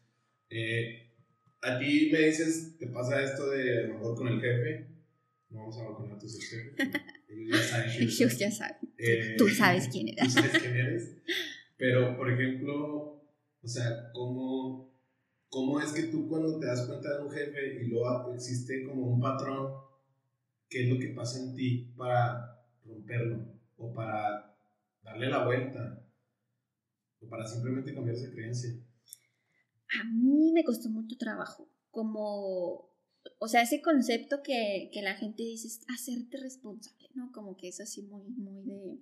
[0.50, 1.10] Eh,
[1.62, 4.88] a ti me dices, te pasa esto de a lo mejor con el jefe,
[5.52, 6.74] no vamos a hablar con tus jefes,
[7.30, 8.94] ellos ya saben Ellos ya saben.
[8.98, 10.26] Eh, tú sabes quién eres.
[10.26, 11.16] Tú sabes quién eres.
[11.78, 13.24] Pero, por ejemplo,
[13.62, 14.89] o sea, ¿cómo
[15.50, 19.08] ¿Cómo es que tú cuando te das cuenta de un jefe y luego existe como
[19.08, 19.74] un patrón,
[20.70, 23.46] qué es lo que pasa en ti para romperlo
[23.78, 24.56] o para
[25.02, 26.06] darle la vuelta
[27.20, 28.72] o para simplemente cambiar esa creencia?
[30.00, 32.92] A mí me costó mucho trabajo, como,
[33.40, 37.32] o sea, ese concepto que, que la gente dice es hacerte responsable, ¿no?
[37.32, 39.02] Como que es así muy, muy de,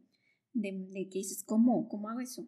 [0.53, 1.89] de, de que dices, ¿cómo?
[1.89, 2.47] ¿Cómo hago eso?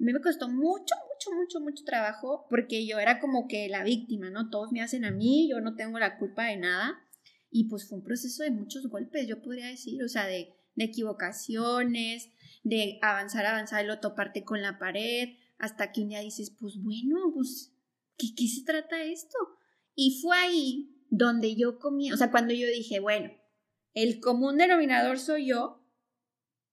[0.00, 3.84] A mí me costó mucho, mucho, mucho, mucho trabajo porque yo era como que la
[3.84, 4.50] víctima, ¿no?
[4.50, 6.98] Todos me hacen a mí, yo no tengo la culpa de nada.
[7.50, 10.84] Y pues fue un proceso de muchos golpes, yo podría decir, o sea, de, de
[10.84, 12.30] equivocaciones,
[12.64, 17.30] de avanzar, avanzar lo toparte con la pared, hasta que un día dices, pues bueno,
[17.32, 17.72] pues,
[18.18, 19.38] ¿qué, qué se trata esto?
[19.94, 23.30] Y fue ahí donde yo comí, o sea, cuando yo dije, bueno,
[23.92, 25.84] el común denominador soy yo,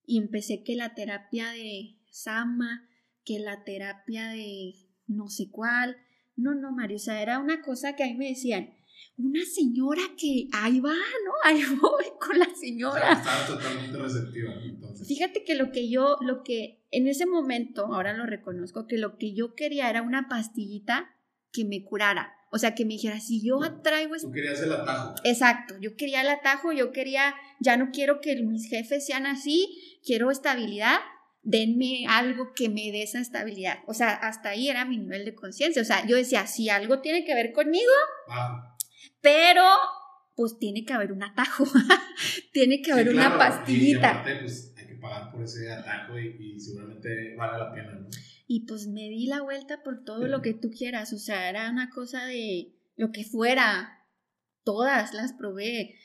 [0.05, 2.89] y empecé que la terapia de Sama,
[3.25, 4.73] que la terapia de
[5.07, 5.97] no sé cuál.
[6.35, 8.73] No, no, Mario, o sea, era una cosa que a mí me decían,
[9.17, 11.31] una señora que ahí va, ¿no?
[11.43, 13.13] Ahí voy con la señora.
[13.13, 14.53] estaba totalmente receptiva.
[14.63, 15.07] Entonces.
[15.07, 19.17] Fíjate que lo que yo, lo que en ese momento, ahora lo reconozco, que lo
[19.17, 21.09] que yo quería era una pastillita
[21.51, 22.33] que me curara.
[22.53, 24.15] O sea, que me dijera, si yo atraigo...
[24.17, 25.15] Tú querías el atajo.
[25.23, 29.99] Exacto, yo quería el atajo, yo quería, ya no quiero que mis jefes sean así,
[30.03, 30.99] quiero estabilidad
[31.43, 33.79] denme algo que me dé esa estabilidad.
[33.87, 35.81] O sea, hasta ahí era mi nivel de conciencia.
[35.81, 37.91] O sea, yo decía, si algo tiene que ver conmigo,
[39.21, 39.63] pero
[40.35, 41.65] pues tiene que haber un atajo,
[42.53, 44.23] tiene que haber una pastillita.
[44.25, 48.07] Y, pues hay que pagar por ese atajo y, seguramente vale la pena, ¿no?
[48.47, 51.13] Y pues me di la vuelta por todo lo que tú quieras.
[51.13, 53.97] O sea, era una cosa de lo que fuera.
[54.63, 55.95] Todas las probé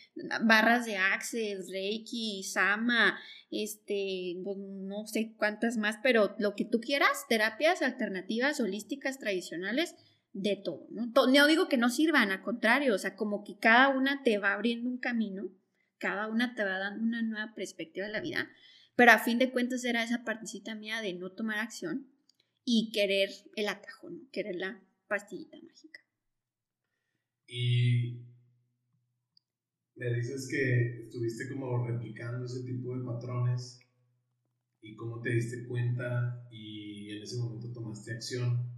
[0.43, 3.19] barras de Access, Reiki, Sama,
[3.51, 9.95] este, pues, no sé cuántas más, pero lo que tú quieras, terapias alternativas, holísticas, tradicionales,
[10.33, 11.07] de todo, ¿no?
[11.07, 14.53] No digo que no sirvan, al contrario, o sea, como que cada una te va
[14.53, 15.51] abriendo un camino,
[15.99, 18.51] cada una te va dando una nueva perspectiva de la vida,
[18.97, 22.11] pero a fin de cuentas era esa partecita mía de no tomar acción
[22.67, 24.29] y querer el atajo, ¿no?
[24.31, 26.01] Querer la pastillita mágica.
[27.47, 28.21] Y
[29.97, 33.81] me dices que estuviste como replicando ese tipo de patrones
[34.83, 38.71] y cómo te diste cuenta y en ese momento tomaste acción.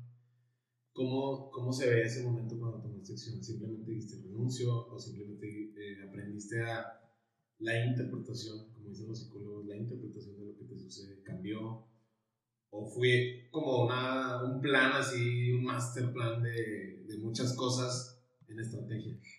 [0.92, 3.42] ¿Cómo, cómo se ve ese momento cuando tomaste acción?
[3.42, 5.46] ¿Simplemente diste renuncio o simplemente
[5.76, 6.86] eh, aprendiste a
[7.58, 11.84] la interpretación, como dicen los psicólogos, la interpretación de lo que te sucede cambió?
[12.70, 18.17] ¿O fue como una, un plan así, un master plan de, de muchas cosas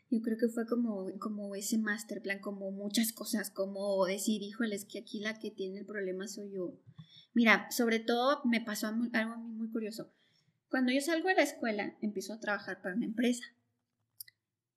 [0.10, 4.76] Yo creo que fue como, como ese master plan, como muchas cosas, como decir, híjole,
[4.76, 6.80] es que aquí la que tiene el problema soy yo.
[7.34, 10.12] Mira, sobre todo me pasó algo muy curioso.
[10.70, 13.43] Cuando yo salgo de la escuela, empiezo a trabajar para una empresa.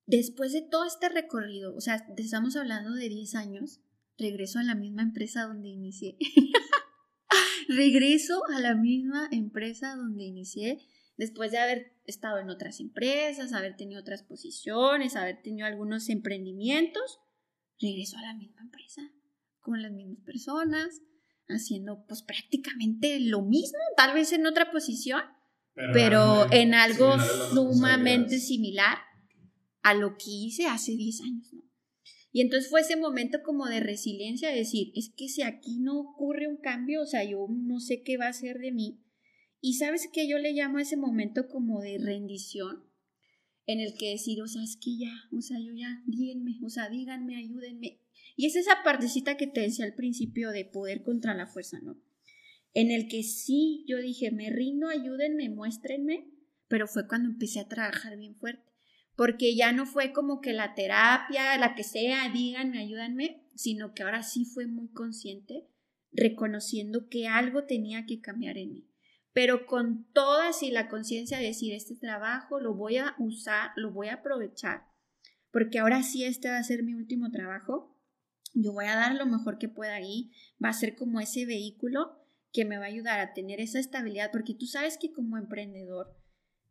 [0.05, 3.81] Después de todo este recorrido, o sea, estamos hablando de 10 años,
[4.17, 6.17] regreso a la misma empresa donde inicié.
[7.67, 10.79] regreso a la misma empresa donde inicié
[11.17, 17.19] después de haber estado en otras empresas, haber tenido otras posiciones, haber tenido algunos emprendimientos,
[17.79, 19.01] regreso a la misma empresa,
[19.59, 21.01] con las mismas personas,
[21.47, 25.21] haciendo pues prácticamente lo mismo, tal vez en otra posición,
[25.75, 27.17] pero, en algo
[27.51, 28.99] sumamente similar
[29.81, 31.47] a lo que hice hace 10 años,
[32.31, 35.99] Y entonces fue ese momento como de resiliencia, de decir, es que si aquí no
[35.99, 39.02] ocurre un cambio, o sea, yo no sé qué va a ser de mí,
[39.65, 42.83] y sabes que yo le llamo a ese momento como de rendición,
[43.65, 46.69] en el que decir, o sea, es que ya, o sea, yo ya, guíenme, o
[46.69, 48.01] sea, díganme, ayúdenme.
[48.35, 51.97] Y es esa partecita que te decía al principio de poder contra la fuerza, ¿no?
[52.73, 56.29] En el que sí, yo dije, me rindo, ayúdenme, muéstrenme,
[56.67, 58.69] pero fue cuando empecé a trabajar bien fuerte,
[59.15, 64.03] porque ya no fue como que la terapia, la que sea, díganme, ayúdenme, sino que
[64.03, 65.69] ahora sí fue muy consciente,
[66.11, 68.92] reconociendo que algo tenía que cambiar en mí
[69.33, 73.91] pero con toda así la conciencia de decir, este trabajo lo voy a usar, lo
[73.91, 74.83] voy a aprovechar,
[75.51, 77.99] porque ahora sí este va a ser mi último trabajo,
[78.53, 80.31] yo voy a dar lo mejor que pueda ahí,
[80.63, 82.19] va a ser como ese vehículo
[82.51, 86.15] que me va a ayudar a tener esa estabilidad, porque tú sabes que como emprendedor,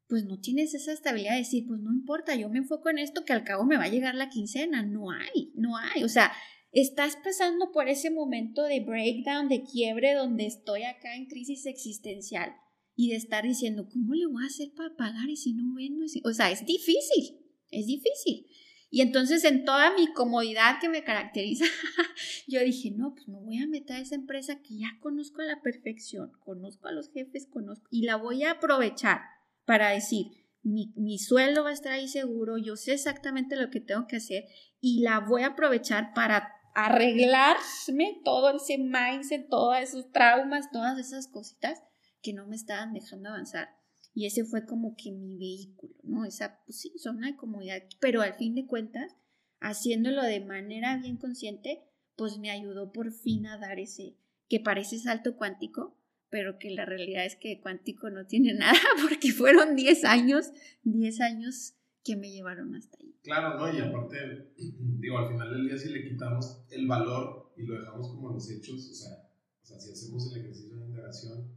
[0.06, 3.24] pues no tienes esa estabilidad de decir, pues no importa, yo me enfoco en esto
[3.24, 6.32] que al cabo me va a llegar la quincena, no hay, no hay, o sea,
[6.72, 12.54] estás pasando por ese momento de breakdown, de quiebre, donde estoy acá en crisis existencial
[12.96, 16.04] y de estar diciendo, ¿cómo le voy a hacer para pagar y si no vendo?
[16.24, 17.38] O sea, es difícil,
[17.70, 18.46] es difícil.
[18.90, 21.64] Y entonces en toda mi comodidad que me caracteriza,
[22.46, 25.46] yo dije, no, pues me voy a meter a esa empresa que ya conozco a
[25.46, 29.20] la perfección, conozco a los jefes, conozco, y la voy a aprovechar
[29.64, 30.26] para decir,
[30.62, 34.16] mi, mi, sueldo va a estar ahí seguro, yo sé exactamente lo que tengo que
[34.16, 34.44] hacer
[34.80, 41.28] y la voy a aprovechar para arreglarme todo ese mindset, todos esos traumas, todas esas
[41.28, 41.82] cositas
[42.22, 43.68] que no me estaban dejando avanzar.
[44.14, 46.24] Y ese fue como que mi vehículo, ¿no?
[46.24, 49.16] Esa, pues sí, zona de comodidad, pero al fin de cuentas,
[49.60, 51.82] haciéndolo de manera bien consciente,
[52.16, 54.16] pues me ayudó por fin a dar ese,
[54.48, 55.98] que parece salto cuántico,
[56.28, 60.52] pero que la realidad es que cuántico no tiene nada porque fueron 10 años,
[60.82, 63.14] 10 años que me llevaron hasta ahí.
[63.22, 63.72] Claro, ¿no?
[63.72, 68.08] Y aparte, digo, al final del día si le quitamos el valor y lo dejamos
[68.08, 69.30] como los hechos, o sea,
[69.62, 71.56] o sea si hacemos el ejercicio de indagación,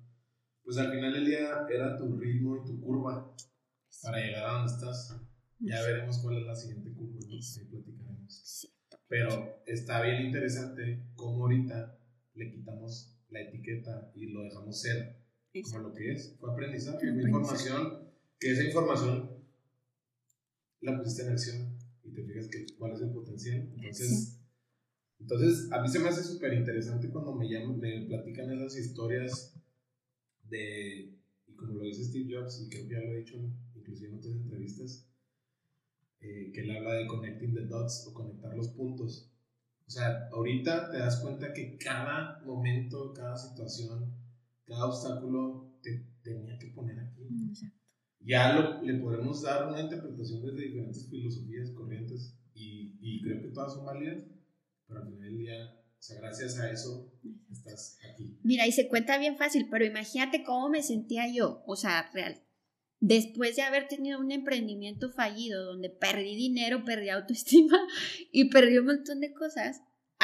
[0.63, 3.35] pues al final del día era tu ritmo y tu curva
[4.01, 5.15] para llegar a donde estás.
[5.59, 7.31] Ya veremos cuál es la siguiente curva, ¿no?
[7.31, 8.67] ahí platicaremos.
[9.07, 11.97] Pero está bien interesante cómo ahorita
[12.33, 15.17] le quitamos la etiqueta y lo dejamos ser
[15.63, 16.35] como lo que es.
[16.39, 19.44] Fue aprendizaje, fue información, que esa información
[20.81, 23.69] la pusiste en acción y te fijas que, cuál es el potencial.
[23.75, 24.39] Entonces,
[25.19, 29.55] entonces a mí se me hace súper interesante cuando me, llaman, me platican esas historias
[30.43, 31.17] de,
[31.47, 33.37] y como lo dice Steve Jobs, y creo que ya lo he dicho
[33.75, 35.07] inclusive en otras entrevistas,
[36.21, 39.31] eh, que él habla de connecting the dots o conectar los puntos.
[39.87, 44.15] O sea, ahorita te das cuenta que cada momento, cada situación,
[44.65, 47.27] cada obstáculo te tenía que poner aquí.
[47.49, 47.74] Exacto
[48.27, 53.49] ya lo, le podemos dar una interpretación desde diferentes filosofías, corrientes, y, y creo que
[53.49, 54.23] todas son válidas,
[54.87, 55.55] pero al final del día,
[55.99, 57.11] o sea, gracias a eso
[57.51, 58.37] estás aquí.
[58.43, 62.41] Mira, y se cuenta bien fácil, pero imagínate cómo me sentía yo, o sea, real.
[62.99, 67.77] Después de haber tenido un emprendimiento fallido donde perdí dinero, perdí autoestima
[68.31, 69.81] y perdí un montón de cosas,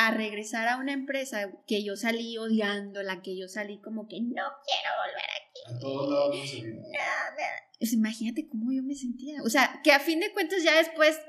[0.08, 4.22] a regresar a una empresa que yo salí odiando, la que yo salí como que
[4.22, 4.28] no
[4.66, 5.76] quiero volver aquí.
[5.76, 9.42] A todos lados no, no, pues imagínate cómo yo me sentía.
[9.44, 11.20] O sea, que a fin de cuentas ya después,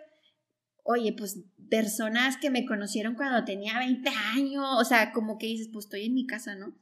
[0.85, 5.71] oye, pues personas que me conocieron cuando tenía 20 años, o sea, como que dices,
[5.73, 6.77] pues estoy en mi casa, ¿no?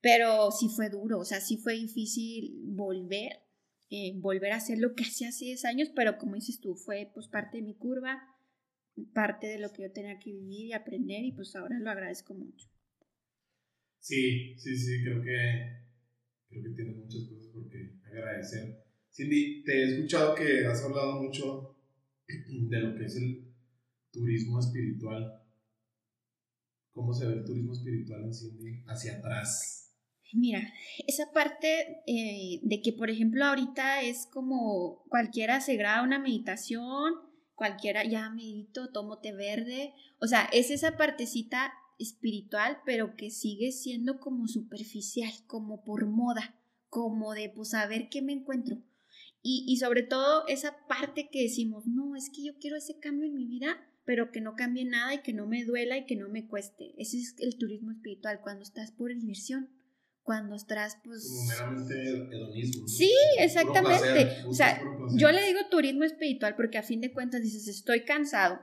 [0.00, 3.42] Pero sí fue duro, o sea, sí fue difícil volver,
[3.90, 7.10] eh, volver a hacer lo que hacía hace 10 años, pero como dices tú, fue
[7.12, 8.22] pues parte de mi curva,
[9.12, 12.34] parte de lo que yo tenía que vivir y aprender y pues ahora lo agradezco
[12.34, 12.68] mucho.
[13.98, 15.86] Sí, sí, sí, creo que,
[16.48, 18.84] creo que tienes muchas cosas por qué agradecer.
[19.12, 21.76] Cindy, te he escuchado que has hablado mucho
[22.26, 23.52] de lo que es el
[24.12, 25.42] turismo espiritual.
[26.92, 29.92] ¿Cómo se ve el turismo espiritual en Cindy hacia atrás?
[30.32, 30.72] Mira,
[31.06, 37.14] esa parte eh, de que, por ejemplo, ahorita es como cualquiera se graba una meditación,
[37.56, 43.72] cualquiera ya medito, tomo té verde, o sea, es esa partecita espiritual, pero que sigue
[43.72, 46.54] siendo como superficial, como por moda,
[46.88, 48.78] como de pues a ver qué me encuentro.
[49.42, 53.26] Y, y sobre todo esa parte que decimos, no, es que yo quiero ese cambio
[53.26, 56.16] en mi vida, pero que no cambie nada y que no me duela y que
[56.16, 56.94] no me cueste.
[56.98, 59.70] Ese es el turismo espiritual, cuando estás por diversión,
[60.26, 61.62] cuando estás pues...
[61.64, 62.86] Como meramente hedonismo.
[62.86, 64.28] Sí, exactamente.
[64.50, 64.78] o sea,
[65.16, 68.60] yo le digo turismo espiritual porque a fin de cuentas dices, estoy cansado,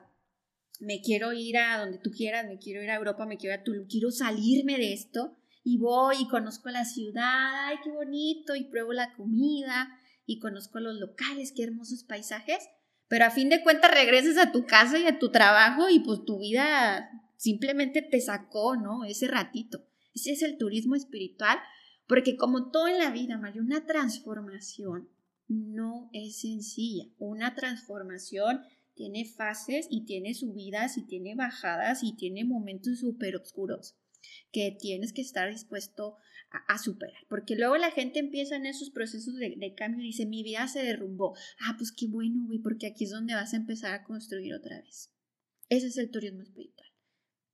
[0.79, 3.61] me quiero ir a donde tú quieras, me quiero ir a Europa, me quiero ir
[3.61, 8.55] a Tulum, quiero salirme de esto y voy y conozco la ciudad, ay, qué bonito,
[8.55, 12.69] y pruebo la comida y conozco los locales, qué hermosos paisajes
[13.13, 16.25] pero a fin de cuentas regresas a tu casa y a tu trabajo y pues
[16.25, 19.05] tu vida simplemente te sacó, ¿no?
[19.05, 19.85] Ese ratito.
[20.13, 21.57] Ese es el turismo espiritual,
[22.07, 25.09] porque como todo en la vida, Mario, una transformación
[25.47, 27.05] no es sencilla.
[27.17, 28.61] Una transformación
[28.95, 33.97] tiene fases y tiene subidas y tiene bajadas y tiene momentos súper oscuros
[34.51, 36.17] que tienes que estar dispuesto
[36.67, 37.25] a, superar.
[37.29, 40.83] Porque luego la gente empieza en esos procesos de, cambio y dice, mi vida se
[40.83, 41.35] derrumbó.
[41.59, 44.79] Ah, pues qué bueno, güey, porque aquí es donde vas a empezar a construir otra
[44.81, 45.11] vez.
[45.69, 46.89] Ese es el turismo espiritual.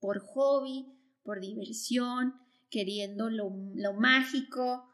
[0.00, 0.86] Por hobby,
[1.22, 2.34] por diversión,
[2.70, 3.50] queriendo lo,
[3.94, 4.84] mágico,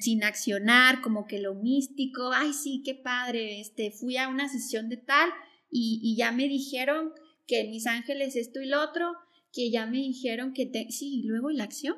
[0.00, 2.32] sin accionar, como que lo místico.
[2.32, 3.60] Ay, sí, qué padre.
[3.60, 5.30] Este, fui a una sesión de tal
[5.70, 7.12] y, y ya me dijeron
[7.46, 9.12] que mis ángeles esto y lo otro,
[9.52, 10.90] que ya me dijeron que te...
[10.90, 11.96] Sí, y luego la acción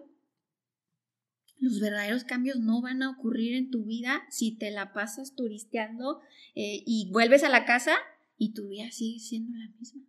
[1.60, 6.20] los verdaderos cambios no van a ocurrir en tu vida si te la pasas turisteando
[6.54, 7.96] eh, y vuelves a la casa
[8.38, 10.02] y tu vida sigue siendo la misma.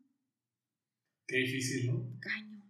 [1.28, 2.20] Qué difícil, ¿no?
[2.20, 2.61] Caño.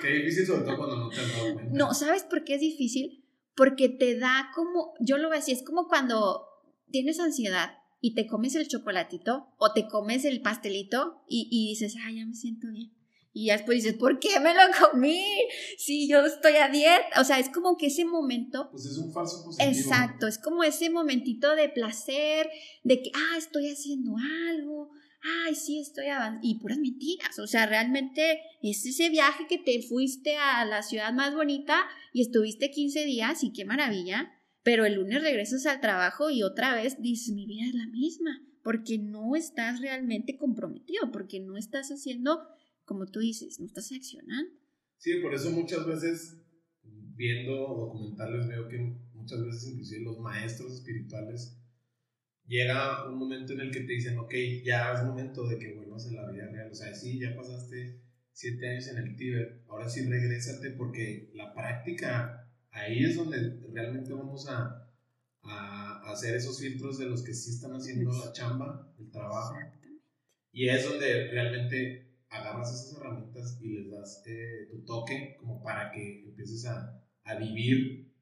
[0.00, 1.72] Qué difícil sobre todo cuando no te has dado cuenta.
[1.76, 3.24] No, ¿sabes por qué es difícil?
[3.54, 6.46] Porque te da como, yo lo veo así, es como cuando
[6.90, 11.96] tienes ansiedad y te comes el chocolatito o te comes el pastelito y, y dices,
[12.04, 12.92] ay, ya me siento bien.
[13.32, 14.60] Y después dices, ¿por qué me lo
[14.90, 15.22] comí?
[15.76, 17.20] Si yo estoy a dieta.
[17.20, 18.68] O sea, es como que ese momento.
[18.72, 19.70] Pues es un falso positivo.
[19.70, 22.48] Exacto, es como ese momentito de placer,
[22.82, 24.16] de que, ah, estoy haciendo
[24.50, 24.90] algo,
[25.46, 26.46] ay, sí, estoy avanzando.
[26.46, 27.38] Y puras mentiras.
[27.38, 32.22] O sea, realmente es ese viaje que te fuiste a la ciudad más bonita y
[32.22, 34.32] estuviste 15 días y qué maravilla.
[34.62, 38.42] Pero el lunes regresas al trabajo y otra vez dices, mi vida es la misma.
[38.62, 42.42] Porque no estás realmente comprometido, porque no estás haciendo
[42.88, 44.50] como tú dices, no estás accionando.
[44.96, 46.38] Sí, por eso muchas veces
[47.14, 48.78] viendo documentales veo que
[49.12, 51.57] muchas veces inclusive los maestros espirituales
[52.48, 54.34] llega un momento en el que te dicen, ok,
[54.64, 56.70] ya es momento de que vuelvas a la vida real.
[56.70, 58.00] O sea, sí, ya pasaste
[58.32, 64.12] siete años en el Tíbet, ahora sí regrésate porque la práctica, ahí es donde realmente
[64.12, 64.88] vamos a,
[65.42, 69.56] a hacer esos filtros de los que sí están haciendo la chamba, el trabajo.
[70.52, 75.90] Y es donde realmente agarras esas herramientas y les das eh, tu toque como para
[75.90, 78.12] que empieces a, a vivir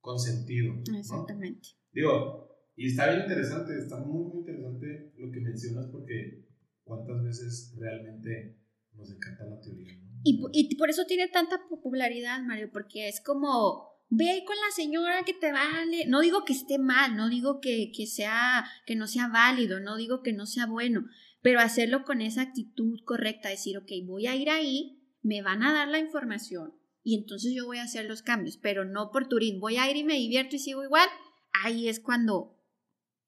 [0.00, 0.74] con sentido.
[0.94, 1.70] Exactamente.
[1.92, 2.43] Digo,
[2.76, 6.44] y está bien interesante, está muy, muy interesante lo que mencionas porque
[6.84, 8.58] cuántas veces realmente
[8.96, 9.92] nos encanta la teoría.
[10.22, 15.24] Y, y por eso tiene tanta popularidad, Mario, porque es como ve con la señora
[15.24, 16.06] que te vale.
[16.06, 19.96] No digo que esté mal, no digo que, que, sea, que no sea válido, no
[19.96, 21.06] digo que no sea bueno,
[21.42, 25.72] pero hacerlo con esa actitud correcta, decir, ok, voy a ir ahí, me van a
[25.72, 29.60] dar la información y entonces yo voy a hacer los cambios, pero no por turismo,
[29.60, 31.08] voy a ir y me divierto y sigo igual,
[31.52, 32.53] ahí es cuando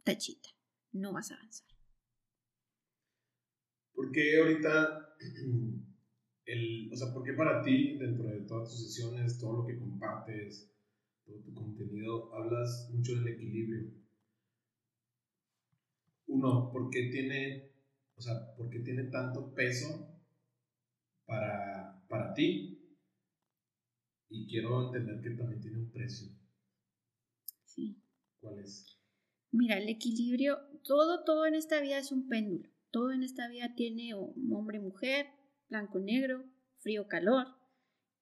[0.07, 0.49] tachita,
[0.93, 1.69] no vas a avanzar.
[3.93, 5.17] ¿Por qué ahorita,
[6.47, 9.79] el, o sea, por qué para ti, dentro de todas tus sesiones, todo lo que
[9.79, 10.73] compartes,
[11.25, 13.91] todo tu contenido, hablas mucho del equilibrio?
[16.29, 17.77] Uno, ¿por qué tiene
[18.17, 20.09] o sea, ¿por qué tiene tanto peso
[21.27, 22.73] para, para ti?
[24.31, 26.29] Y quiero entender que también tiene un precio.
[27.65, 28.03] Sí.
[28.41, 28.96] ¿Cuál es?
[29.51, 32.69] Mira, el equilibrio, todo, todo en esta vida es un péndulo.
[32.91, 35.27] Todo en esta vida tiene un hombre, mujer,
[35.69, 36.45] blanco, negro,
[36.79, 37.47] frío, calor.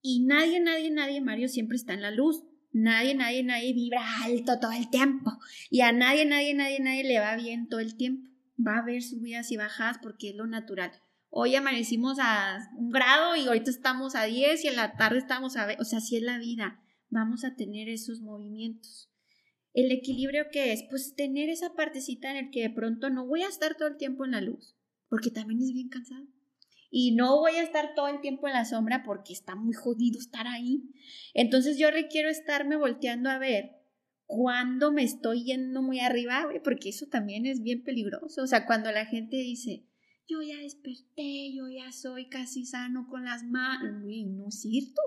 [0.03, 2.45] Y nadie, nadie, nadie, Mario, siempre está en la luz.
[2.73, 5.33] Nadie, nadie, nadie vibra alto todo el tiempo.
[5.71, 9.03] Y a nadie, nadie, nadie, nadie le va bien todo el tiempo va a haber
[9.03, 10.93] subidas y bajadas porque es lo natural.
[11.31, 15.57] Hoy amanecimos a un grado y ahorita estamos a 10 y en la tarde estamos
[15.57, 15.67] a...
[15.81, 16.81] O sea, así es la vida.
[17.11, 19.11] Vamos a tener esos movimientos.
[19.75, 23.43] El equilibrio que es, pues tener esa partecita en el que de pronto no voy
[23.43, 24.77] a estar todo el tiempo en la luz,
[25.09, 26.27] porque también es bien cansado.
[26.91, 30.21] Y no voy a estar todo el tiempo en la sombra porque está muy jodido
[30.21, 30.85] estar ahí.
[31.35, 33.73] Entonces yo requiero estarme volteando a ver
[34.27, 38.43] cuando me estoy yendo muy arriba, porque eso también es bien peligroso.
[38.43, 39.85] O sea, cuando la gente dice,
[40.27, 45.03] yo ya desperté, yo ya soy casi sano con las manos, no es cierto.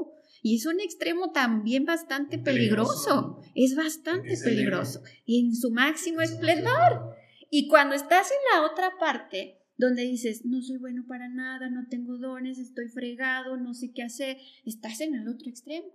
[0.47, 3.41] Y es un extremo también bastante peligroso.
[3.53, 5.03] Es bastante peligroso.
[5.25, 7.17] En su máximo esplendor.
[7.49, 11.89] Y cuando estás en la otra parte, donde dices, no soy bueno para nada, no
[11.89, 15.89] tengo dones, estoy fregado, no sé qué hacer, estás en el otro extremo.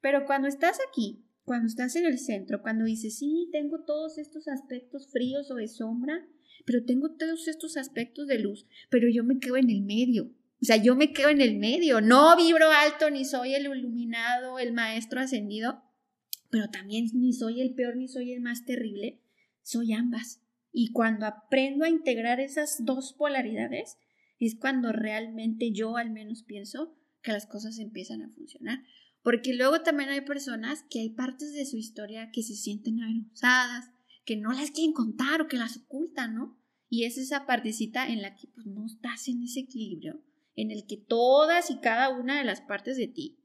[0.00, 4.46] Pero cuando estás aquí, cuando estás en el centro, cuando dices, sí, tengo todos estos
[4.46, 6.24] aspectos fríos o de sombra,
[6.64, 10.30] pero tengo todos estos aspectos de luz, pero yo me quedo en el medio.
[10.60, 12.00] O sea, yo me quedo en el medio.
[12.00, 15.82] No vibro alto, ni soy el iluminado, el maestro ascendido,
[16.50, 19.20] pero también ni soy el peor, ni soy el más terrible.
[19.62, 20.40] Soy ambas.
[20.72, 23.98] Y cuando aprendo a integrar esas dos polaridades,
[24.38, 28.84] es cuando realmente yo al menos pienso que las cosas empiezan a funcionar.
[29.22, 33.90] Porque luego también hay personas que hay partes de su historia que se sienten avergonzadas,
[34.24, 36.56] que no las quieren contar o que las ocultan, ¿no?
[36.88, 40.22] Y es esa partecita en la que pues, no estás en ese equilibrio,
[40.56, 43.38] en el que todas y cada una de las partes de ti,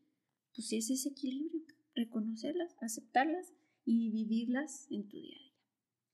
[0.55, 1.62] pues es ese equilibrio,
[1.93, 3.53] reconocerlas, aceptarlas
[3.86, 5.53] y vivirlas en tu día a día.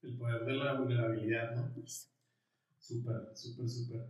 [0.01, 1.73] El poder de la vulnerabilidad, ¿no?
[2.77, 4.01] Súper, súper, súper.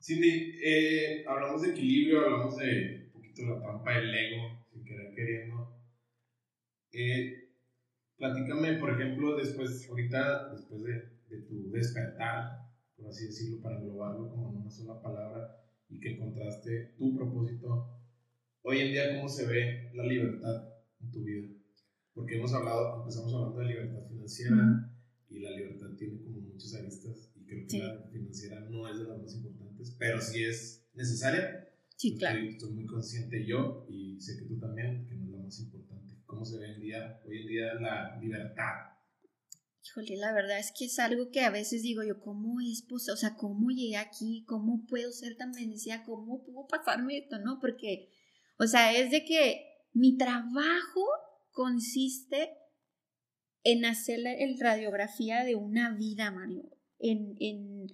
[0.00, 5.14] Cindy, eh, hablamos de equilibrio, hablamos de un poquito la trampa del ego, sin querer
[5.14, 5.80] queriendo.
[6.92, 7.46] Eh,
[8.16, 10.92] Platícame, por ejemplo, después, ahorita, después de,
[11.28, 12.66] de, tu despertar,
[12.96, 18.00] por así decirlo, para englobarlo como en una sola palabra, y que encontraste tu propósito,
[18.62, 20.68] hoy en día, ¿cómo se ve la libertad
[21.00, 21.48] en tu vida?
[22.14, 24.92] Porque hemos hablado, empezamos hablando de libertad financiera,
[25.28, 29.04] y la libertad tiene como muchas aristas, y creo que la financiera no es de
[29.04, 31.68] las más importantes, pero sí es necesaria.
[31.96, 32.38] Sí, claro.
[32.40, 35.96] Estoy, muy consciente yo, y sé que tú también, que no es la más importante
[36.26, 38.95] cómo se ve día, hoy en día la libertad.
[39.86, 43.12] Híjole, la verdad es que es algo que a veces digo yo, ¿cómo es posible?
[43.12, 44.44] O sea, ¿cómo llegué aquí?
[44.46, 46.02] ¿Cómo puedo ser tan bendecida?
[46.04, 47.38] ¿Cómo pudo pasarme esto?
[47.38, 47.60] ¿No?
[47.60, 48.10] Porque,
[48.58, 51.06] o sea, es de que mi trabajo
[51.52, 52.50] consiste
[53.62, 57.86] en hacer la radiografía de una vida, Mario, en, en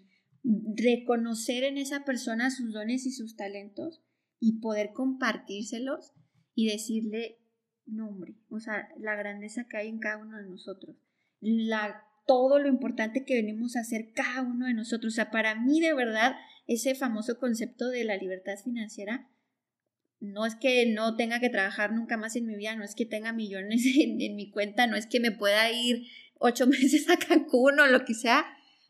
[0.76, 4.03] reconocer en esa persona sus dones y sus talentos
[4.40, 6.12] y poder compartírselos
[6.55, 7.38] y decirle,
[7.86, 10.97] nombre, o sea, la grandeza que hay en cada uno de nosotros,
[11.43, 15.12] la, todo lo importante que venimos a hacer cada uno de nosotros.
[15.12, 16.36] O sea, para mí de verdad
[16.66, 19.28] ese famoso concepto de la libertad financiera
[20.20, 23.05] no es que no tenga que trabajar nunca más en mi vida, no es que
[23.05, 26.07] tenga millones en, en mi cuenta, no es que me pueda ir
[26.38, 28.47] ocho meses a Cancún o lo que sea,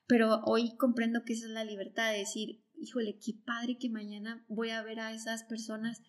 [0.07, 4.45] pero hoy comprendo que esa es la libertad de decir, híjole, qué padre que mañana
[4.49, 6.03] voy a ver a esas personas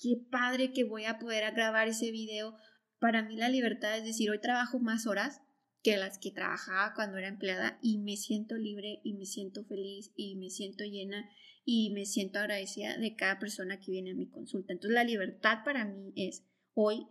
[0.00, 2.56] qué padre que voy a poder grabar ese video.
[2.98, 5.42] Para mí la libertad es decir, hoy trabajo más horas
[5.82, 10.12] que las que trabajaba cuando era empleada y me siento libre y me siento feliz
[10.14, 11.30] y me siento llena
[11.64, 14.72] y me siento agradecida de cada persona que viene a mi consulta.
[14.72, 17.06] Entonces la libertad para mí es hoy,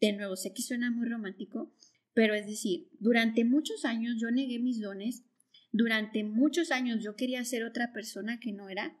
[0.00, 1.74] de nuevo, sé que suena muy romántico,
[2.14, 5.24] pero es decir, durante muchos años yo negué mis dones,
[5.72, 8.98] durante muchos años yo quería ser otra persona que no era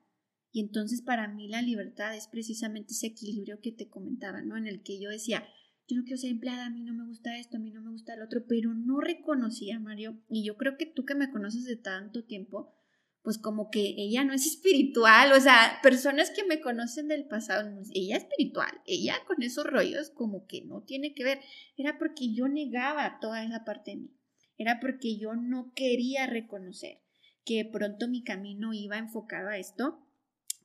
[0.52, 4.56] y entonces para mí la libertad es precisamente ese equilibrio que te comentaba, ¿no?
[4.56, 5.46] En el que yo decía,
[5.92, 7.90] yo no quiero ser empleada, a mí no me gusta esto, a mí no me
[7.90, 11.64] gusta el otro, pero no reconocía, Mario, y yo creo que tú que me conoces
[11.64, 12.74] de tanto tiempo,
[13.22, 17.68] pues como que ella no es espiritual, o sea, personas que me conocen del pasado,
[17.92, 21.40] ella es espiritual, ella con esos rollos como que no tiene que ver,
[21.76, 24.16] era porque yo negaba toda esa parte de mí,
[24.56, 27.00] era porque yo no quería reconocer
[27.44, 30.06] que pronto mi camino iba enfocado a esto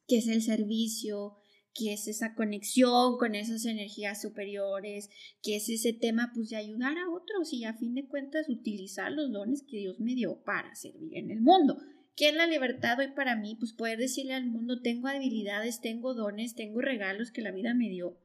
[0.08, 1.36] qué es el servicio,
[1.78, 5.10] qué es esa conexión con esas energías superiores,
[5.44, 9.12] qué es ese tema pues de ayudar a otros y a fin de cuentas utilizar
[9.12, 11.78] los dones que Dios me dio para servir en el mundo.
[12.16, 13.56] ¿Qué es la libertad hoy para mí?
[13.60, 17.90] Pues poder decirle al mundo, tengo habilidades, tengo dones, tengo regalos que la vida me
[17.90, 18.20] dio.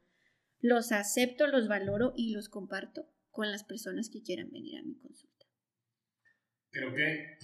[0.61, 4.97] Los acepto, los valoro y los comparto con las personas que quieran venir a mi
[4.97, 5.47] consulta.
[6.71, 7.37] Creo que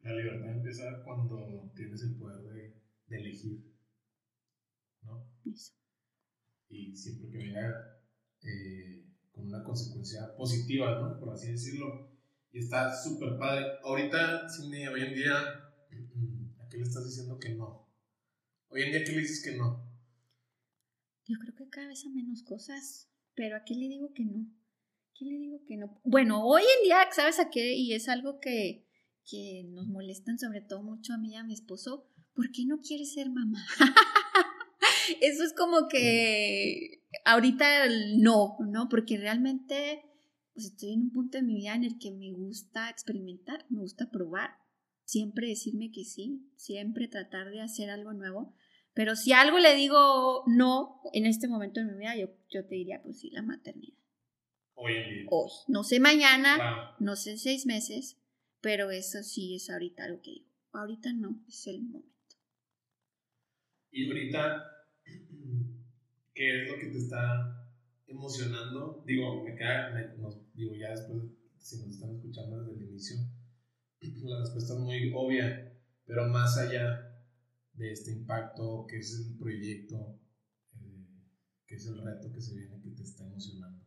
[0.00, 3.73] la libertad empieza cuando tienes el poder de de elegir,
[6.68, 8.00] Y siempre que venga
[8.42, 11.18] eh, con una consecuencia positiva, ¿no?
[11.18, 12.10] Por así decirlo.
[12.52, 13.66] Y está súper padre.
[13.82, 17.88] Ahorita, Cindy, hoy en día, ¿a qué le estás diciendo que no?
[18.68, 19.84] Hoy en día, ¿qué le dices que no?
[21.26, 24.46] Yo creo que cada vez a menos cosas, pero ¿a qué le digo que no?
[25.14, 26.00] ¿Qué le digo que no?
[26.04, 27.74] Bueno, hoy en día, ¿sabes a qué?
[27.74, 28.86] Y es algo que,
[29.24, 32.10] que nos molestan sobre todo mucho a mí y a mi esposo.
[32.34, 33.64] ¿Por qué no quieres ser mamá?
[35.26, 38.88] Eso es como que ahorita no, ¿no?
[38.88, 40.02] Porque realmente
[40.54, 43.80] pues estoy en un punto de mi vida en el que me gusta experimentar, me
[43.80, 44.50] gusta probar,
[45.04, 48.54] siempre decirme que sí, siempre tratar de hacer algo nuevo.
[48.94, 52.76] Pero si algo le digo no en este momento de mi vida, yo, yo te
[52.76, 53.98] diría, pues sí, la maternidad.
[54.74, 55.26] Hoy en día.
[55.30, 55.50] Hoy.
[55.66, 58.20] No sé mañana, no sé seis meses,
[58.60, 60.50] pero eso sí es ahorita lo que digo.
[60.72, 62.14] Ahorita no, es el momento.
[63.90, 64.62] Y ahorita,
[66.34, 67.70] ¿qué es lo que te está
[68.06, 69.02] emocionando?
[69.06, 69.90] Digo, me queda,
[70.54, 71.22] digo, ya después,
[71.58, 73.16] si nos están escuchando desde el inicio,
[74.00, 75.72] la respuesta es muy obvia,
[76.04, 77.10] pero más allá
[77.74, 80.20] de este impacto, que es el proyecto,
[80.74, 81.06] eh,
[81.66, 83.84] que es el reto que se viene, que te está emocionando?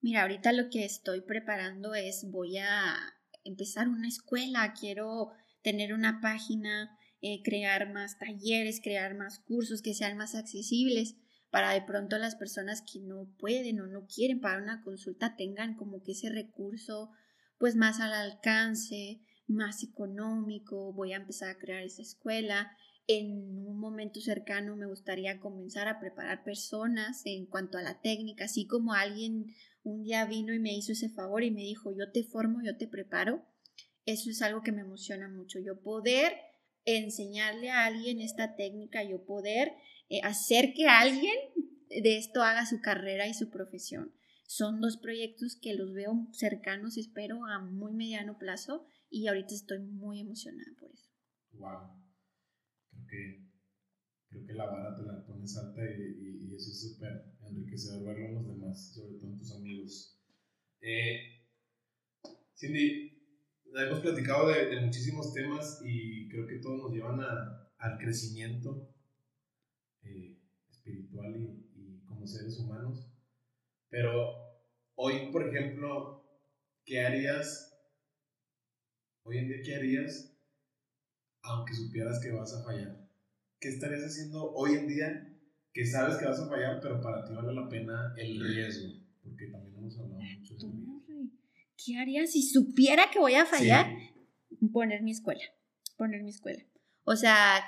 [0.00, 2.96] Mira, ahorita lo que estoy preparando es, voy a
[3.44, 5.30] empezar una escuela, quiero
[5.62, 11.16] tener una página, eh, crear más talleres, crear más cursos que sean más accesibles
[11.50, 15.76] para de pronto las personas que no pueden o no quieren para una consulta tengan
[15.76, 17.10] como que ese recurso
[17.58, 22.70] pues más al alcance, más económico, voy a empezar a crear esa escuela.
[23.06, 23.30] En
[23.66, 28.66] un momento cercano me gustaría comenzar a preparar personas en cuanto a la técnica, así
[28.66, 29.46] como alguien
[29.84, 32.76] un día vino y me hizo ese favor y me dijo, yo te formo, yo
[32.76, 33.46] te preparo.
[34.04, 36.34] Eso es algo que me emociona mucho, yo poder
[36.86, 39.72] enseñarle a alguien esta técnica, yo poder
[40.08, 41.36] eh, hacer que alguien
[41.90, 44.12] de esto haga su carrera y su profesión.
[44.46, 49.80] Son dos proyectos que los veo cercanos, espero, a muy mediano plazo y ahorita estoy
[49.80, 51.10] muy emocionada por eso.
[51.52, 52.04] Wow.
[52.90, 53.50] Creo que,
[54.28, 58.34] creo que la vara te la pones alta y, eso es súper enriquecedor verlo en
[58.34, 60.18] los demás, sobre todo en tus amigos.
[60.80, 61.42] Eh,
[62.54, 63.15] Cindy,
[63.74, 68.94] hemos platicado de, muchísimos temas y creo que todos nos llevan al crecimiento
[70.02, 70.38] eh,
[70.70, 73.10] espiritual y, y, como seres humanos.
[73.88, 74.34] Pero
[74.94, 76.24] hoy, por ejemplo,
[76.84, 77.72] ¿qué harías?
[79.22, 80.32] Hoy en día, ¿qué harías
[81.42, 83.08] aunque supieras que vas a fallar?
[83.60, 85.38] ¿Qué estarías haciendo hoy en día
[85.72, 88.92] que sabes que vas a fallar, pero para ti vale la pena el riesgo?
[89.22, 90.95] Porque también hemos hablado mucho de.
[91.84, 93.86] ¿Qué haría si supiera que voy a fallar?
[94.72, 95.42] Poner mi escuela,
[95.96, 96.62] poner mi escuela.
[97.04, 97.64] O sea,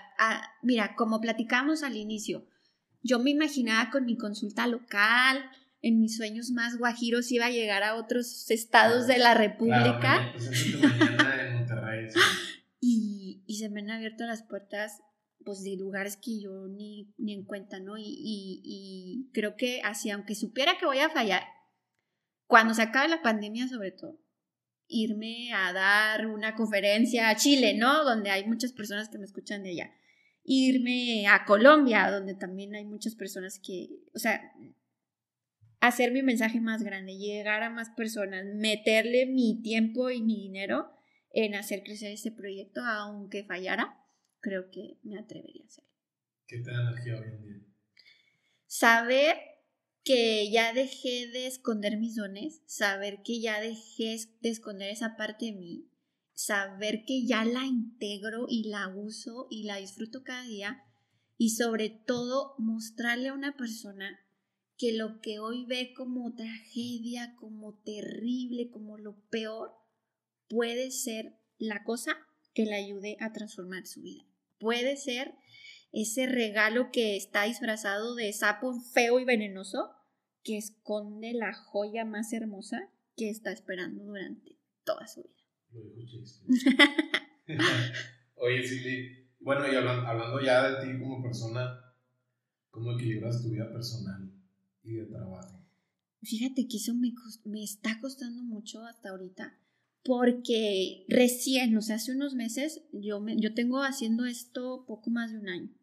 [0.62, 2.46] mira, como platicamos al inicio,
[3.02, 5.50] yo me imaginaba con mi consulta local,
[5.80, 10.34] en mis sueños más guajiros iba a llegar a otros estados de la República.
[12.80, 15.02] y, y, se me han abierto las puertas
[15.44, 17.96] pues de lugares que yo ni, ni en cuenta, ¿no?
[17.96, 21.44] Y, y, y creo que así, aunque supiera que voy a fallar,
[22.49, 24.18] cuando se acabe la pandemia sobre todo,
[24.88, 28.05] irme a dar una conferencia a Chile, ¿no?
[28.05, 29.94] Donde hay muchas personas que me escuchan de allá.
[30.44, 34.51] Irme a Colombia, donde también hay muchas personas que, o sea,
[35.80, 40.90] hacer mi mensaje más grande, llegar a más personas, meterle mi tiempo y mi dinero
[41.30, 44.03] en hacer crecer este proyecto, aunque fallara,
[44.40, 45.90] creo que me atrevería a hacerlo.
[46.46, 47.61] ¿Qué te da energía hoy en día?
[48.66, 49.36] Saber
[50.09, 55.44] que ya dejé de esconder mis dones, saber que ya dejé de esconder esa parte
[55.44, 55.90] de mí,
[56.32, 60.82] saber que ya la integro y la uso y la disfruto cada día
[61.36, 64.18] y sobre todo mostrarle a una persona
[64.78, 69.74] que lo que hoy ve como tragedia, como terrible, como lo peor,
[70.48, 72.16] puede ser la cosa
[72.54, 74.24] que le ayude a transformar su vida.
[74.59, 75.34] Puede ser
[75.92, 79.97] ese regalo que está disfrazado de sapo feo y venenoso,
[80.43, 85.34] que esconde la joya más hermosa que está esperando durante toda su vida.
[85.72, 86.18] Lo dijo.
[88.36, 91.80] Oye, Cindy, bueno, y hablando, ya de ti como persona,
[92.70, 94.32] ¿cómo equilibras tu vida personal
[94.82, 95.66] y de trabajo?
[96.22, 97.12] Fíjate que eso me,
[97.45, 99.59] me está costando mucho hasta ahorita,
[100.05, 105.32] porque recién, o sea, hace unos meses, yo, me, yo tengo haciendo esto poco más
[105.32, 105.78] de un año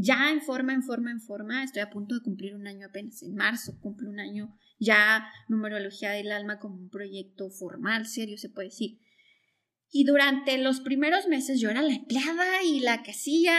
[0.00, 3.20] ya en forma, en forma, en forma, estoy a punto de cumplir un año apenas,
[3.24, 8.48] en marzo cumple un año ya numerología del alma como un proyecto formal, serio se
[8.48, 9.00] puede decir.
[9.90, 13.58] Y durante los primeros meses yo era la empleada y la casilla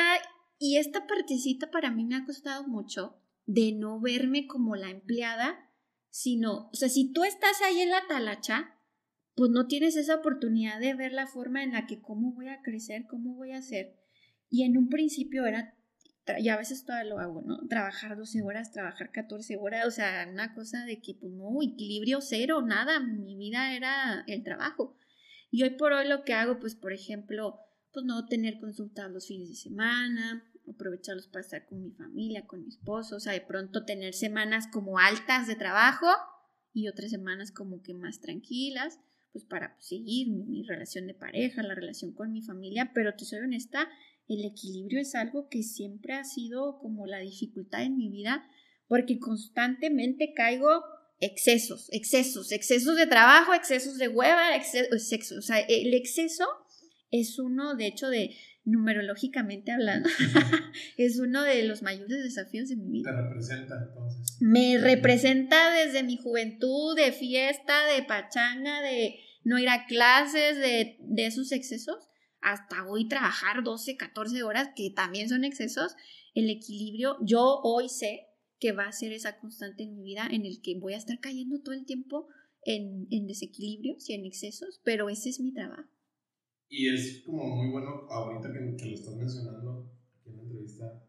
[0.57, 5.59] y esta partecita para mí me ha costado mucho de no verme como la empleada,
[6.09, 8.79] sino, o sea, si tú estás ahí en la talacha,
[9.35, 12.61] pues no tienes esa oportunidad de ver la forma en la que cómo voy a
[12.61, 13.97] crecer, cómo voy a ser.
[14.49, 15.75] Y en un principio era
[16.37, 17.67] ya a veces todavía lo hago, ¿no?
[17.67, 22.21] Trabajar 12 horas, trabajar 14 horas, o sea, una cosa de que, pues no, equilibrio
[22.21, 24.95] cero, nada, mi vida era el trabajo.
[25.51, 27.59] Y hoy por hoy lo que hago, pues, por ejemplo,
[27.91, 32.61] pues no tener consultas los fines de semana, aprovecharlos para estar con mi familia, con
[32.61, 36.07] mi esposo, o sea, de pronto tener semanas como altas de trabajo
[36.73, 38.99] y otras semanas como que más tranquilas,
[39.31, 43.25] pues para seguir mi, mi relación de pareja, la relación con mi familia, pero te
[43.25, 43.87] soy honesta,
[44.29, 48.47] el equilibrio es algo que siempre ha sido como la dificultad en mi vida,
[48.87, 50.83] porque constantemente caigo
[51.19, 56.45] excesos, excesos, excesos de trabajo, excesos de hueva, excesos, o sea, el exceso
[57.11, 60.07] es uno, de hecho, de numerológicamente hablando,
[60.97, 63.09] es uno de los mayores desafíos de mi vida.
[63.09, 64.37] Te representa entonces.
[64.41, 70.97] Me representa desde mi juventud, de fiesta, de pachanga, de no ir a clases, de,
[70.99, 72.08] de esos excesos
[72.41, 75.95] hasta hoy trabajar 12, 14 horas, que también son excesos,
[76.33, 78.27] el equilibrio, yo hoy sé
[78.59, 81.19] que va a ser esa constante en mi vida en el que voy a estar
[81.19, 82.27] cayendo todo el tiempo
[82.63, 85.89] en, en desequilibrios y en excesos, pero ese es mi trabajo.
[86.67, 91.03] Y es como muy bueno ahorita que, que lo estás mencionando aquí en la entrevista,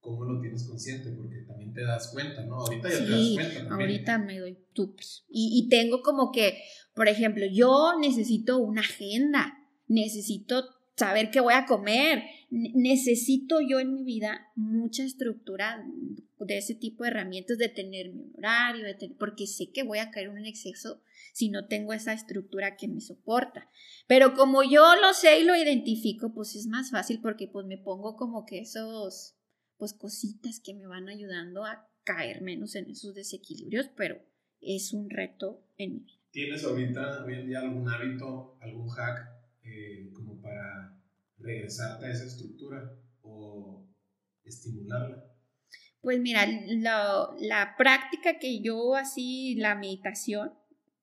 [0.00, 2.56] cómo lo tienes consciente, porque también te das cuenta, ¿no?
[2.56, 3.42] Ahorita ya te das cuenta.
[3.42, 3.72] También.
[3.72, 5.26] Ahorita me doy tups.
[5.28, 6.58] Y, y tengo como que,
[6.94, 9.55] por ejemplo, yo necesito una agenda
[9.86, 10.64] necesito
[10.96, 15.84] saber qué voy a comer, necesito yo en mi vida mucha estructura
[16.38, 18.86] de ese tipo de herramientas, de tener mi horario,
[19.18, 22.88] porque sé que voy a caer en un exceso si no tengo esa estructura que
[22.88, 23.68] me soporta.
[24.06, 27.78] Pero como yo lo sé y lo identifico, pues es más fácil porque pues me
[27.78, 29.36] pongo como que esos,
[29.76, 34.22] pues cositas que me van ayudando a caer menos en esos desequilibrios, pero
[34.60, 36.06] es un reto en mi.
[36.30, 39.35] ¿Tienes ahorita, hoy en algún hábito, algún hack
[39.74, 40.96] eh, como para
[41.38, 42.78] regresarte a esa estructura
[43.22, 43.86] o
[44.44, 45.22] estimularla?
[46.00, 50.52] Pues mira, la práctica que yo así, la meditación,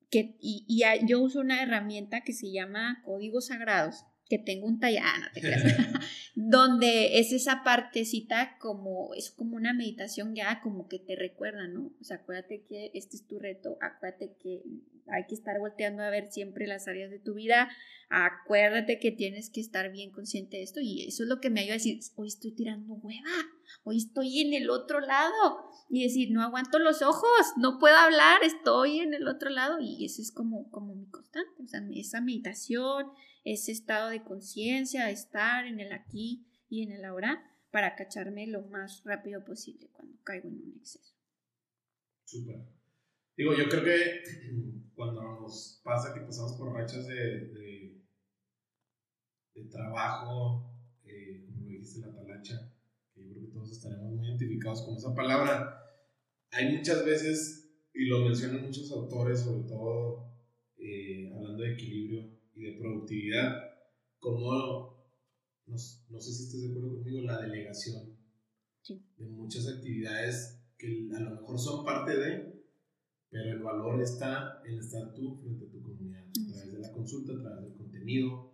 [0.10, 4.80] que, y, y, yo uso una herramienta que se llama códigos sagrados, que tengo un
[4.80, 5.64] taller, ah, no te creas,
[6.36, 11.92] donde es esa partecita como, es como una meditación ya como que te recuerda, ¿no?
[12.00, 14.64] O sea, acuérdate que este es tu reto, acuérdate que
[15.08, 17.70] hay que estar volteando a ver siempre las áreas de tu vida,
[18.10, 21.62] acuérdate que tienes que estar bien consciente de esto y eso es lo que me
[21.62, 23.32] ayuda a decir, hoy estoy tirando hueva,
[23.84, 28.44] hoy estoy en el otro lado y decir, no aguanto los ojos, no puedo hablar,
[28.44, 32.22] estoy en el otro lado y eso es como, como mi constante, o sea, esa
[32.22, 33.08] meditación,
[33.44, 38.62] ese estado de conciencia, estar en el aquí y en el ahora para cacharme lo
[38.68, 41.16] más rápido posible cuando caigo en un exceso.
[42.26, 42.68] Súper.
[43.36, 44.24] Digo, yo creo que
[44.96, 48.02] cuando nos pasa que pasamos por rachas de, de,
[49.56, 50.72] de trabajo,
[51.04, 52.72] eh, como lo dijiste, la talacha,
[53.16, 55.80] yo creo que todos estaremos muy identificados con esa palabra,
[56.52, 60.32] hay muchas veces, y lo mencionan muchos autores, sobre todo
[60.78, 63.74] eh, hablando de equilibrio y de productividad,
[64.20, 65.06] como,
[65.66, 65.76] no,
[66.10, 68.18] no sé si estás de acuerdo conmigo, la delegación
[69.18, 72.54] de muchas actividades que a lo mejor son parte de,
[73.30, 76.92] pero el valor está en estar tú frente a tu comunidad, a través de la
[76.92, 78.54] consulta, a través del contenido,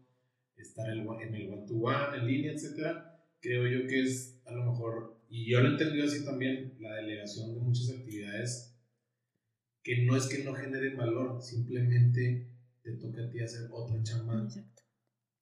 [0.56, 2.98] estar en el one-to-one, en línea, etc.
[3.40, 6.96] Creo yo que es a lo mejor, y yo lo he entendido así también, la
[6.96, 8.76] delegación de muchas actividades
[9.84, 12.48] que no es que no generen valor, simplemente
[12.90, 14.48] te toca a ti hacer otra chamba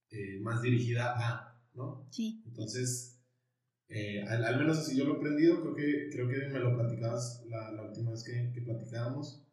[0.09, 2.07] eh, más dirigida a, ¿no?
[2.11, 2.43] Sí.
[2.45, 3.21] Entonces,
[3.89, 7.43] eh, al, menos así yo lo he aprendido, creo que, creo que me lo platicabas
[7.47, 9.45] la, la última vez que, que platicábamos,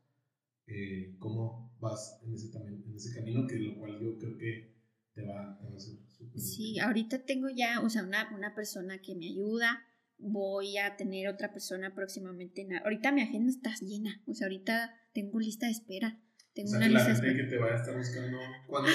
[0.67, 4.75] eh, cómo vas en ese, también, en ese camino, que lo cual yo creo que
[5.15, 8.55] te va, te va a ser súper Sí, ahorita tengo ya, o sea, una, una
[8.55, 9.85] persona que me ayuda,
[10.19, 12.67] voy a tener otra persona próximamente.
[12.83, 16.21] Ahorita mi agenda está llena, o sea, ahorita tengo lista de espera.
[16.55, 18.39] Tengo o sea, una que la lista de gente que te a estar buscando.
[18.69, 18.91] ¿Cuándo,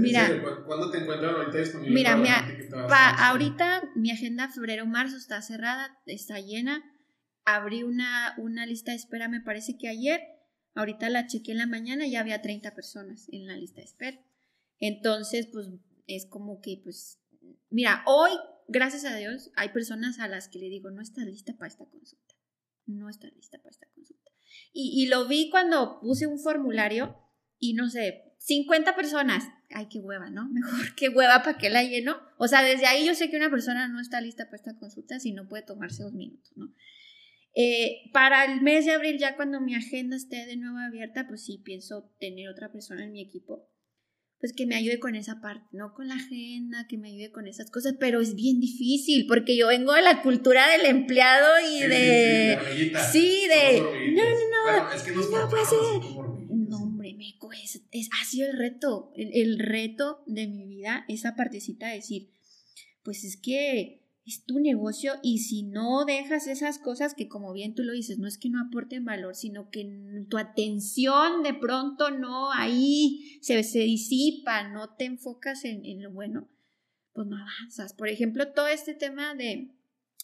[0.00, 0.40] Mira.
[0.42, 1.92] ¿cuándo, cuándo te encuentran ahorita disponible?
[1.94, 3.28] Mira, para mi la a- gente que te va a pa- estar buscando?
[3.30, 6.82] ahorita mi agenda febrero-marzo está cerrada, está llena.
[7.44, 10.20] Abrí una, una lista de espera, me parece que ayer.
[10.76, 13.84] Ahorita la chequé en la mañana y ya había 30 personas en la lista de
[13.86, 14.18] espera.
[14.78, 15.68] Entonces, pues
[16.06, 17.20] es como que, pues,
[17.70, 18.32] mira, hoy,
[18.68, 21.84] gracias a Dios, hay personas a las que le digo, no estás lista para esta
[21.86, 22.34] consulta.
[22.86, 24.23] No estás lista para esta consulta.
[24.72, 27.16] Y, y lo vi cuando puse un formulario
[27.58, 29.48] y no sé, 50 personas.
[29.70, 30.48] Ay, qué hueva, ¿no?
[30.52, 32.16] Mejor qué hueva para que la lleno.
[32.38, 35.18] O sea, desde ahí yo sé que una persona no está lista para esta consulta
[35.18, 36.72] si no puede tomarse dos minutos, ¿no?
[37.56, 41.44] Eh, para el mes de abril, ya cuando mi agenda esté de nuevo abierta, pues
[41.44, 43.70] sí pienso tener otra persona en mi equipo.
[44.40, 47.46] Pues que me ayude con esa parte, no con la agenda, que me ayude con
[47.46, 51.80] esas cosas, pero es bien difícil porque yo vengo de la cultura del empleado y
[51.80, 52.58] de...
[53.10, 53.80] Sí, de...
[53.80, 54.92] no, no, no.
[54.92, 55.78] es que no puede ser.
[56.50, 61.04] No, hombre, me es, es, ha sido el reto, el, el reto de mi vida,
[61.08, 62.30] esa partecita de decir,
[63.02, 67.74] pues es que es tu negocio y si no dejas esas cosas que como bien
[67.74, 69.86] tú lo dices, no es que no aporten valor, sino que
[70.30, 76.10] tu atención de pronto no ahí se, se disipa, no te enfocas en, en, lo
[76.10, 76.48] bueno,
[77.12, 77.92] pues no avanzas.
[77.92, 79.72] Por ejemplo, todo este tema de,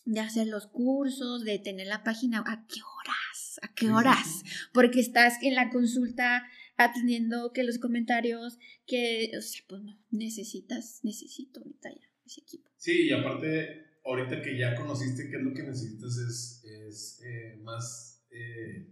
[0.07, 3.61] de hacer los cursos, de tener la página, ¿a qué horas?
[3.61, 4.43] ¿A qué horas?
[4.73, 6.47] Porque estás en la consulta
[6.79, 12.71] atendiendo que los comentarios, que, o sea, pues no, necesitas, necesito ahorita ya ese equipo.
[12.79, 17.61] Sí, y aparte ahorita que ya conociste qué es lo que necesitas, es, es eh,
[17.63, 18.89] más eh,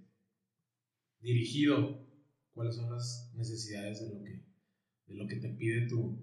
[1.20, 2.06] dirigido
[2.52, 4.44] cuáles son las necesidades de lo que,
[5.06, 6.18] de lo que te pide tu,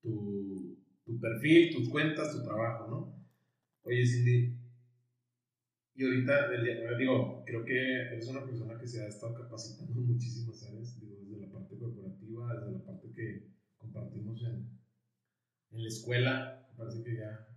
[0.00, 3.26] tu, tu perfil, tus cuentas, tu trabajo, ¿no?
[3.84, 4.58] Oye, Cindy,
[5.94, 6.50] y ahorita,
[6.98, 11.16] digo, creo que eres una persona que se ha estado capacitando en muchísimas áreas, digo,
[11.20, 14.78] desde la parte corporativa, desde la parte que compartimos en,
[15.72, 17.51] en la escuela, parece que ya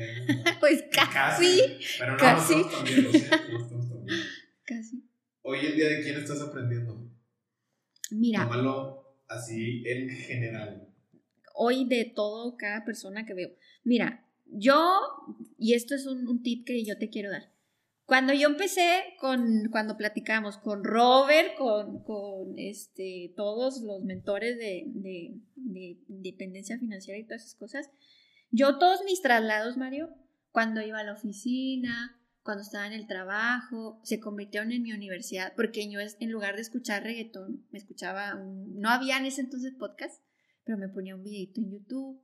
[0.60, 1.78] pues casi.
[1.98, 2.54] Pero no, casi.
[2.54, 4.06] No estamos tan
[4.64, 5.04] Casi.
[5.42, 7.10] Hoy en día, ¿de quién estás aprendiendo?
[8.10, 8.44] Mira.
[8.44, 10.88] Tómalo así en general.
[11.54, 13.50] Hoy de todo, cada persona que veo.
[13.84, 15.00] Mira, yo,
[15.58, 17.52] y esto es un, tip que yo te quiero dar.
[18.06, 24.84] Cuando yo empecé con, cuando platicamos con Robert, con, con este, todos los mentores de,
[24.86, 27.90] de, de independencia financiera y todas esas cosas,
[28.50, 30.14] yo todos mis traslados, Mario,
[30.50, 35.52] cuando iba a la oficina, cuando estaba en el trabajo, se convirtieron en mi universidad,
[35.56, 39.74] porque yo en lugar de escuchar reggaetón, me escuchaba, un, no había en ese entonces
[39.78, 40.22] podcast,
[40.64, 42.22] pero me ponía un videito en YouTube,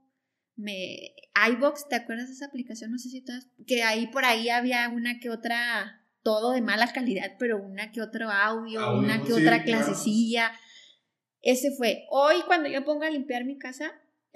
[0.56, 1.14] me,
[1.50, 2.90] iBox, ¿te acuerdas de esa aplicación?
[2.90, 6.92] No sé si todas, que ahí por ahí había una que otra, todo de mala
[6.92, 10.50] calidad, pero una que otro audio, una que otra clasecilla.
[11.42, 12.06] Ese fue.
[12.10, 13.92] Hoy cuando yo pongo a limpiar mi casa,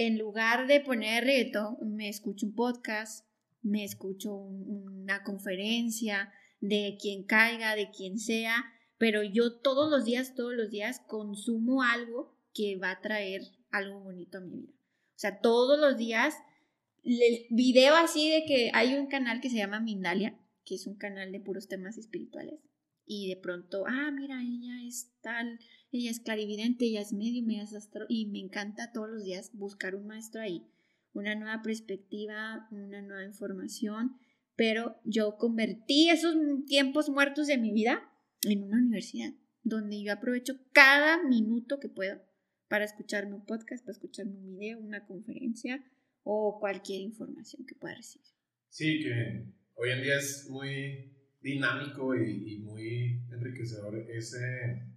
[0.07, 3.27] en lugar de poner reto, me escucho un podcast,
[3.61, 6.33] me escucho una conferencia
[6.63, 8.65] de quien caiga, de quien sea,
[8.97, 14.01] pero yo todos los días, todos los días consumo algo que va a traer algo
[14.01, 14.73] bonito a mi vida.
[14.73, 16.35] O sea, todos los días,
[17.05, 20.35] el video así de que hay un canal que se llama Mindalia,
[20.65, 22.59] que es un canal de puros temas espirituales,
[23.13, 25.59] y de pronto, ah, mira, ella es tal
[25.93, 29.97] ella es clarividente, ella es medio, ella es y me encanta todos los días buscar
[29.97, 30.65] un maestro ahí,
[31.13, 34.17] una nueva perspectiva, una nueva información,
[34.55, 36.37] pero yo convertí esos
[36.67, 38.09] tiempos muertos de mi vida
[38.43, 39.33] en una universidad,
[39.65, 42.23] donde yo aprovecho cada minuto que puedo
[42.69, 45.85] para escucharme un podcast, para escucharme un video, una conferencia
[46.23, 48.29] o cualquier información que pueda recibir.
[48.69, 49.45] Sí, que
[49.75, 54.91] hoy en día es muy dinámico y, y muy enriquecedor ese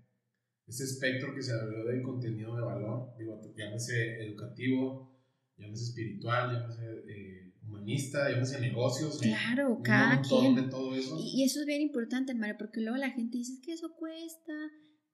[0.67, 5.19] ese espectro que se abrió de contenido de valor, digo, llámese educativo,
[5.57, 9.19] llámese espiritual, llámese eh, humanista, llámese negocios.
[9.21, 10.55] Claro, cada quien.
[10.55, 11.13] De todo eso.
[11.17, 14.53] Y, eso es bien importante, Mario, porque luego la gente dice que eso cuesta.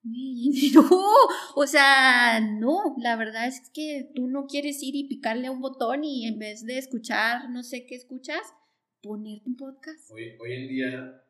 [0.73, 0.87] No,
[1.55, 6.05] o sea, no, la verdad es que tú no quieres ir y picarle un botón
[6.05, 8.41] y en vez de escuchar, no sé qué escuchas,
[9.01, 10.11] ponerte un podcast.
[10.11, 11.23] Hoy, hoy en día,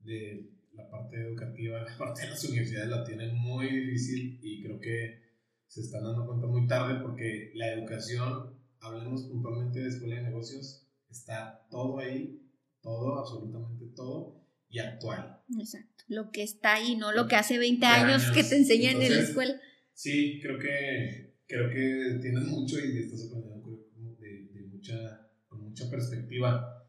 [0.00, 4.80] de la parte educativa, la parte de las universidades la tienen muy difícil y creo
[4.80, 5.30] que
[5.66, 10.86] se están dando cuenta muy tarde porque la educación, hablemos puntualmente de escuela de negocios,
[11.08, 12.40] está todo ahí,
[12.80, 15.42] todo, absolutamente todo, y actual.
[15.58, 19.14] Exacto, lo que está ahí, no lo que hace 20 años, que te enseñan en
[19.14, 19.60] la escuela.
[19.92, 23.86] Sí, creo que, creo que tienes mucho y estás aprendiendo
[24.18, 26.79] de, de mucha, con mucha perspectiva.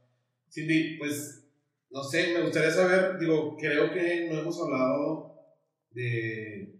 [0.51, 1.47] Cindy, pues
[1.91, 5.33] no sé, me gustaría saber, digo, creo que no hemos hablado
[5.91, 6.75] de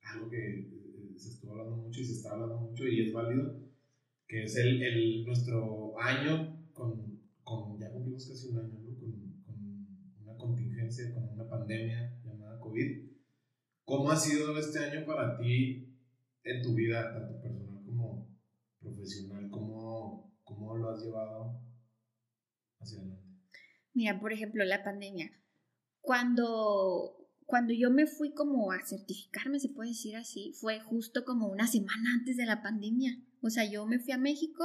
[0.00, 3.60] algo que eh, se estuvo hablando mucho y se está hablando mucho y es válido,
[4.28, 8.94] que es el, el nuestro año con, con, ya cumplimos casi un año, ¿no?
[8.96, 13.10] con, con, una contingencia, con una pandemia llamada COVID.
[13.84, 15.98] ¿Cómo ha sido este año para ti
[16.44, 18.28] en tu vida, tanto personal como
[18.80, 19.48] profesional?
[19.50, 21.65] ¿Cómo, cómo lo has llevado
[22.86, 23.22] hacia adelante?
[23.92, 25.30] Mira, por ejemplo, la pandemia.
[26.00, 31.48] Cuando, cuando yo me fui como a certificarme, se puede decir así, fue justo como
[31.48, 33.18] una semana antes de la pandemia.
[33.42, 34.64] O sea, yo me fui a México,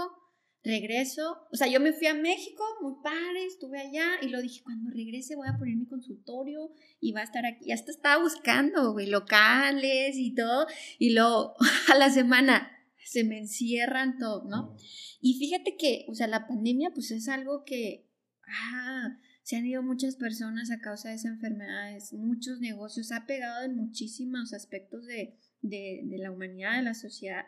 [0.63, 4.61] regreso, o sea, yo me fui a México, muy padre, estuve allá y lo dije,
[4.63, 7.65] cuando regrese voy a poner mi consultorio y va a estar aquí.
[7.65, 10.67] Ya hasta estaba buscando, güey, locales y todo.
[10.99, 11.55] Y luego
[11.91, 12.71] a la semana
[13.03, 14.75] se me encierran todo, ¿no?
[15.21, 18.07] Y fíjate que, o sea, la pandemia pues es algo que,
[18.51, 23.65] ah, se han ido muchas personas a causa de esa enfermedad, muchos negocios, ha pegado
[23.65, 27.45] en muchísimos aspectos de, de, de la humanidad, de la sociedad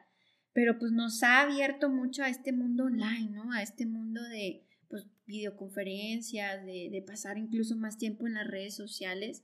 [0.54, 3.51] pero pues nos ha abierto mucho a este mundo online, ¿no?
[3.51, 8.76] A este mundo de pues, videoconferencias, de, de pasar incluso más tiempo en las redes
[8.76, 9.43] sociales.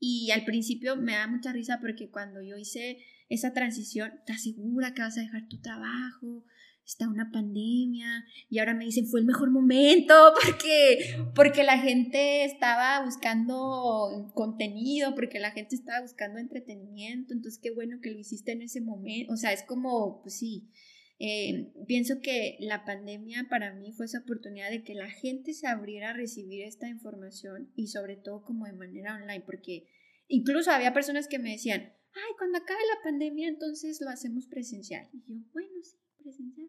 [0.00, 2.98] Y al principio me da mucha risa porque cuando yo hice
[3.28, 6.44] esa transición, te asegura que vas a dejar tu trabajo,
[6.88, 10.98] está una pandemia y ahora me dicen fue el mejor momento porque,
[11.34, 17.98] porque la gente estaba buscando contenido, porque la gente estaba buscando entretenimiento, entonces qué bueno
[18.02, 20.70] que lo hiciste en ese momento, o sea, es como, pues sí,
[21.18, 25.66] eh, pienso que la pandemia para mí fue esa oportunidad de que la gente se
[25.66, 29.88] abriera a recibir esta información y sobre todo como de manera online, porque
[30.26, 35.06] incluso había personas que me decían, ay, cuando acabe la pandemia entonces lo hacemos presencial.
[35.12, 36.67] Y yo, bueno, sí, presencial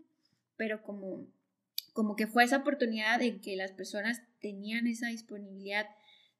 [0.59, 1.25] pero como,
[1.93, 5.85] como que fue esa oportunidad de que las personas tenían esa disponibilidad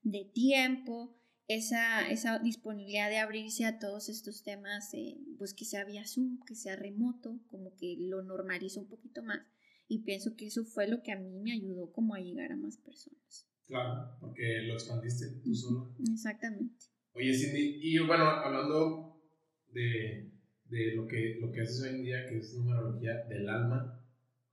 [0.03, 1.17] de tiempo,
[1.47, 4.91] esa, esa disponibilidad de abrirse a todos estos temas,
[5.37, 9.39] pues que sea vía Zoom, que sea remoto, como que lo normalizó un poquito más.
[9.87, 12.57] Y pienso que eso fue lo que a mí me ayudó como a llegar a
[12.57, 13.47] más personas.
[13.67, 15.95] Claro, porque lo expandiste tú solo.
[16.11, 16.87] Exactamente.
[17.13, 19.23] Oye, Cindy, y bueno, hablando
[19.71, 20.29] de,
[20.65, 23.98] de lo, que, lo que haces hoy en día, que es numerología del alma,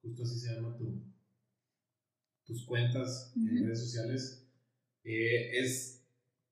[0.06, 1.02] justo así se llama tu,
[2.44, 4.48] tus cuentas en redes sociales,
[5.04, 6.06] eh, es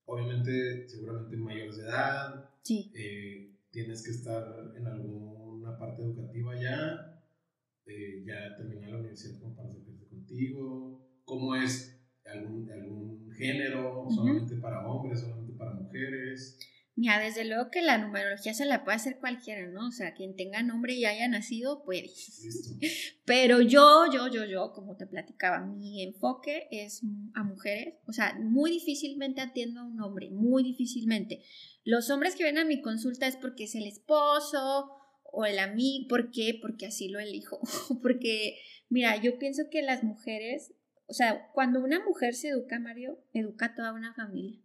[0.05, 2.91] obviamente seguramente mayores de edad, sí.
[2.95, 7.23] Eh, tienes que estar en alguna parte educativa ya,
[7.85, 14.55] eh, ya terminar la universidad como para acercarse contigo, cómo es algún, algún género, solamente
[14.57, 15.44] para hombres, solamente
[17.13, 19.87] desde luego que la numerología se la puede hacer cualquiera, ¿no?
[19.87, 22.09] O sea, quien tenga nombre y haya nacido puede.
[23.25, 27.01] Pero yo, yo, yo, yo, como te platicaba, mi enfoque es
[27.33, 27.95] a mujeres.
[28.07, 31.43] O sea, muy difícilmente atiendo a un hombre, muy difícilmente.
[31.83, 34.91] Los hombres que vienen a mi consulta es porque es el esposo
[35.31, 36.07] o el amigo.
[36.07, 36.57] ¿Por qué?
[36.59, 37.59] Porque así lo elijo.
[38.01, 38.57] porque,
[38.89, 40.73] mira, yo pienso que las mujeres,
[41.07, 44.64] o sea, cuando una mujer se educa, Mario, educa a toda una familia.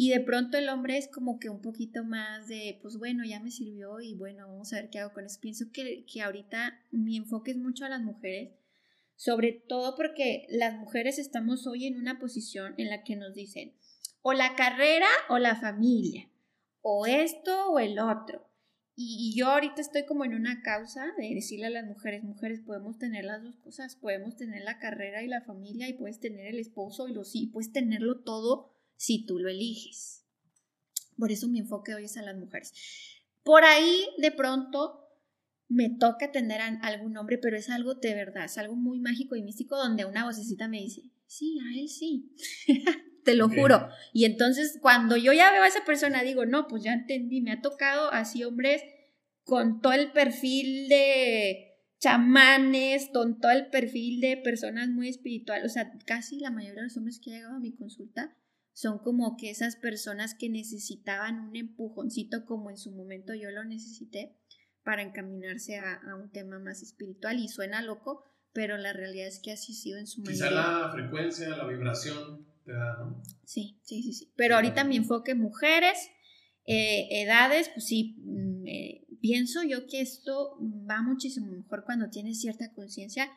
[0.00, 3.40] Y de pronto el hombre es como que un poquito más de, pues bueno, ya
[3.40, 5.40] me sirvió y bueno, vamos a ver qué hago con eso.
[5.40, 8.52] Pienso que, que ahorita mi enfoque es mucho a las mujeres,
[9.16, 13.74] sobre todo porque las mujeres estamos hoy en una posición en la que nos dicen
[14.22, 16.30] o la carrera o la familia,
[16.80, 18.48] o esto o el otro.
[18.94, 22.98] Y, yo ahorita estoy como en una causa de decirle a las mujeres, mujeres, podemos
[22.98, 26.60] tener las dos cosas, podemos tener la carrera y la familia y puedes tener el
[26.60, 30.26] esposo y los sí, puedes tenerlo todo si tú lo eliges.
[31.16, 32.74] Por eso mi enfoque hoy es a las mujeres.
[33.42, 35.06] Por ahí de pronto
[35.68, 39.36] me toca tener a algún hombre, pero es algo de verdad, es algo muy mágico
[39.36, 42.34] y místico donde una vocecita me dice, sí, a él sí,
[43.24, 43.88] te lo juro.
[44.12, 47.52] Y entonces cuando yo ya veo a esa persona, digo, no, pues ya entendí, me
[47.52, 48.82] ha tocado así hombres
[49.44, 55.72] con todo el perfil de chamanes, con todo el perfil de personas muy espirituales, o
[55.72, 58.34] sea, casi la mayoría de los hombres que han llegado a mi consulta
[58.78, 63.64] son como que esas personas que necesitaban un empujoncito como en su momento yo lo
[63.64, 64.36] necesité
[64.84, 68.22] para encaminarse a, un tema más espiritual y suena loco,
[68.52, 70.48] pero la realidad es que así ha sido en su mayoría.
[70.48, 73.20] Quizá la frecuencia, la vibración te da, ¿no?
[73.44, 74.32] Sí, sí, sí, sí.
[74.36, 75.98] Pero ahorita mi enfoque mujeres,
[76.64, 80.56] eh, edades, pues sí, mm, eh, pienso yo que esto
[80.88, 83.28] va muchísimo mejor cuando tienes cierta conciencia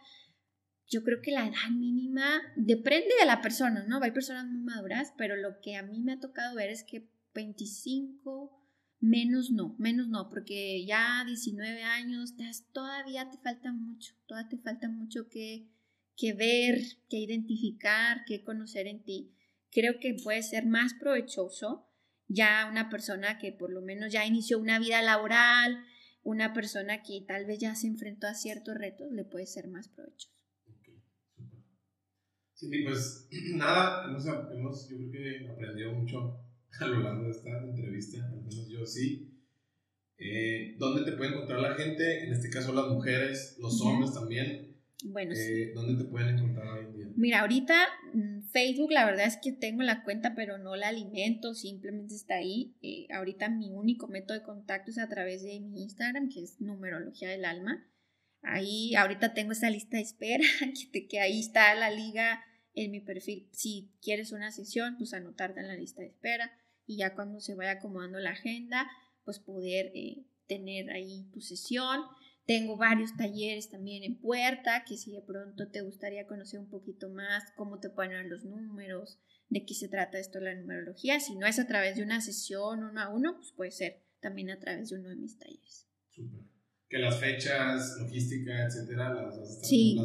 [0.92, 4.02] yo creo que la edad mínima depende de la persona, ¿no?
[4.04, 7.10] Hay personas muy maduras, pero lo que a mí me ha tocado ver es que
[7.34, 8.62] 25
[9.00, 12.36] menos no, menos no, porque ya 19 años
[12.74, 15.72] todavía te falta mucho, todavía te falta mucho que,
[16.18, 19.34] que ver, que identificar, que conocer en ti.
[19.72, 21.88] Creo que puede ser más provechoso
[22.28, 25.86] ya una persona que por lo menos ya inició una vida laboral,
[26.22, 29.88] una persona que tal vez ya se enfrentó a ciertos retos, le puede ser más
[29.88, 30.41] provechoso.
[32.62, 36.40] Sí, pues nada, hemos, hemos, yo creo que aprendido mucho
[36.80, 39.36] a lo largo de esta entrevista, al menos yo sí.
[40.20, 42.24] Eh, ¿Dónde te puede encontrar la gente?
[42.24, 44.78] En este caso las mujeres, los hombres también.
[45.06, 47.08] Bueno, eh, ¿Dónde te pueden encontrar hoy en día?
[47.16, 47.74] Mira, ahorita
[48.14, 52.36] mm, Facebook, la verdad es que tengo la cuenta, pero no la alimento, simplemente está
[52.36, 52.76] ahí.
[52.84, 56.62] Eh, ahorita mi único método de contacto es a través de mi Instagram, que es
[56.62, 57.88] Numerología del Alma.
[58.44, 60.44] Ahí ahorita tengo esa lista de espera,
[60.94, 62.44] que, que ahí está la liga
[62.74, 63.50] en mi perfil.
[63.52, 66.52] Si quieres una sesión, pues anotarte en la lista de espera
[66.86, 68.90] y ya cuando se vaya acomodando la agenda,
[69.24, 72.02] pues poder eh, tener ahí tu sesión.
[72.46, 77.10] Tengo varios talleres también en puerta, que si de pronto te gustaría conocer un poquito
[77.10, 79.20] más cómo te ponen los números,
[79.50, 81.20] de qué se trata esto de la numerología.
[81.20, 84.50] Si no es a través de una sesión uno a uno, pues puede ser también
[84.50, 85.88] a través de uno de mis talleres.
[86.92, 89.98] Que las fechas, logística, etcétera, las, estás, sí,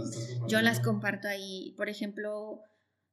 [0.48, 1.74] yo las comparto ahí.
[1.76, 2.60] Por ejemplo,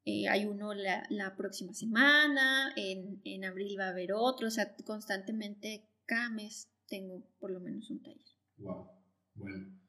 [0.06, 4.52] eh, hay uno la, la próxima semana, en, en, abril va a haber otro, o
[4.52, 8.22] sea, constantemente cada mes tengo por lo menos un taller.
[8.58, 8.92] Wow,
[9.34, 9.80] bueno.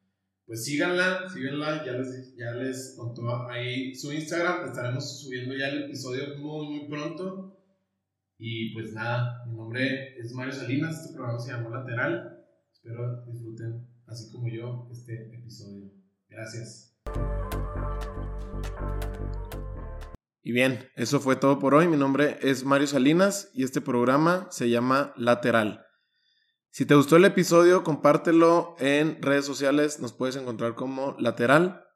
[0.47, 5.85] Pues síganla, síganla, ya les, ya les contó ahí su Instagram, estaremos subiendo ya el
[5.85, 7.59] episodio muy, muy pronto.
[8.39, 12.34] Y pues nada, mi nombre es Mario Salinas, este programa se llama Lateral.
[12.85, 15.90] Espero disfruten, así como yo, este episodio.
[16.28, 16.94] Gracias.
[20.43, 21.89] Y bien, eso fue todo por hoy.
[21.89, 25.86] Mi nombre es Mario Salinas y este programa se llama Lateral.
[26.69, 29.98] Si te gustó el episodio, compártelo en redes sociales.
[30.01, 31.86] Nos puedes encontrar como Lateral.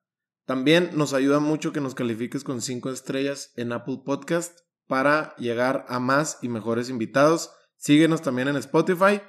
[0.46, 5.84] También nos ayuda mucho que nos califiques con 5 estrellas en Apple Podcast para llegar
[5.90, 7.52] a más y mejores invitados.
[7.76, 9.20] Síguenos también en Spotify.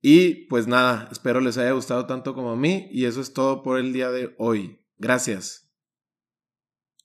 [0.00, 2.88] Y pues nada, espero les haya gustado tanto como a mí.
[2.90, 4.80] Y eso es todo por el día de hoy.
[4.98, 5.65] Gracias.